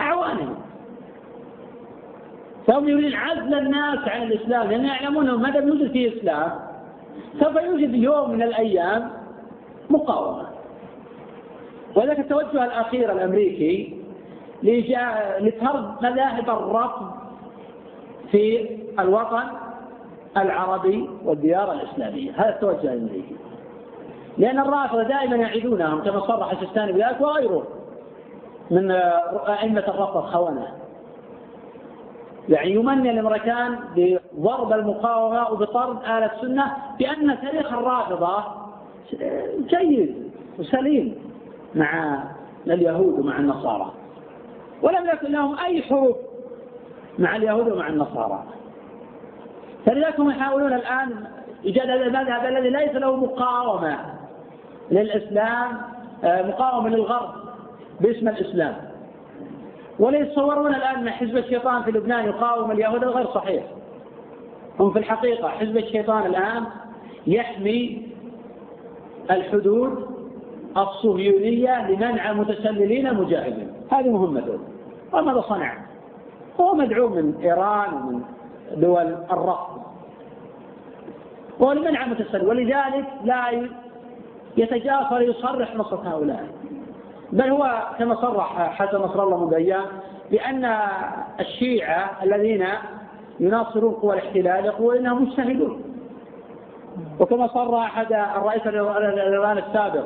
[0.00, 0.54] أعوانهم.
[2.66, 6.50] فهم يريدون عزل الناس عن الإسلام لأن يعلمون ما دام يوجد فيه إسلام
[7.40, 9.10] سوف يوجد يوم من الأيام
[9.90, 10.46] مقاومة.
[11.96, 14.03] وذلك التوجه الأخير الأمريكي
[15.40, 17.10] لفرض مذاهب الرفض
[18.30, 19.42] في الوطن
[20.36, 22.32] العربي والديار الإسلامية.
[22.36, 23.36] هذا التوجه الأمريكي
[24.38, 27.66] لأن الرافضة دائما يعيدونهم كما صرح السيستاني بذلك وغيره
[28.70, 28.90] من
[29.48, 30.68] أئمة الرفض الخونة
[32.48, 38.44] يعني يمني الأمريكان بضرب المقاومة وبطرد أهل السنة بأن تاريخ الرافضة
[39.58, 41.14] جيد وسليم
[41.74, 42.22] مع
[42.66, 43.92] اليهود ومع النصارى.
[44.82, 46.16] ولم يكن لهم أي حروب
[47.18, 48.44] مع اليهود ومع النصارى.
[49.86, 51.26] فلذلك هم يحاولون الآن
[51.64, 53.98] إيجاد هذا المذهب الذي ليس له مقاومة
[54.90, 55.82] للإسلام
[56.24, 57.34] مقاومة للغرب
[58.00, 58.76] باسم الإسلام.
[59.98, 63.64] ولا يتصورون الآن أن حزب الشيطان في لبنان يقاوم اليهود غير صحيح.
[64.80, 66.64] هم في الحقيقة حزب الشيطان الآن
[67.26, 68.08] يحمي
[69.30, 70.13] الحدود
[70.76, 73.72] الصهيونية لمنع متسللين مجاهدين.
[73.92, 74.58] هذه مهمته
[75.12, 75.74] وماذا صنع؟
[76.60, 78.22] هو مدعو من إيران ومن
[78.76, 79.82] دول الرفض
[81.62, 82.46] هو لمنع متسلل.
[82.46, 83.68] ولذلك لا
[84.56, 86.46] يتجاسر يصرح نصرة هؤلاء.
[87.32, 89.86] بل هو كما صرح حسن نصر الله منذ أيام
[90.30, 90.76] بأن
[91.40, 92.66] الشيعة الذين
[93.40, 95.82] يناصرون قوى الاحتلال يقولون إنهم مجتهدون.
[97.20, 100.04] وكما صرح أحد الرئيس الايراني السابق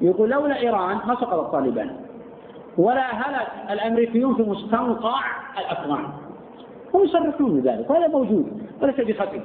[0.00, 1.96] يقول لولا إيران ما سقط الطالبان.
[2.78, 5.20] ولا هلك الأمريكيون في مستنقع
[5.58, 6.04] الأفغان.
[6.94, 9.40] هم يصرحون بذلك وهذا موجود وليس بخفي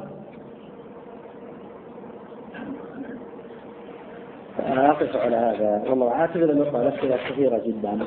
[4.59, 5.83] أقف على هذا.
[5.89, 7.99] والله أعتقد أن الأسئلة كثيرة جدا.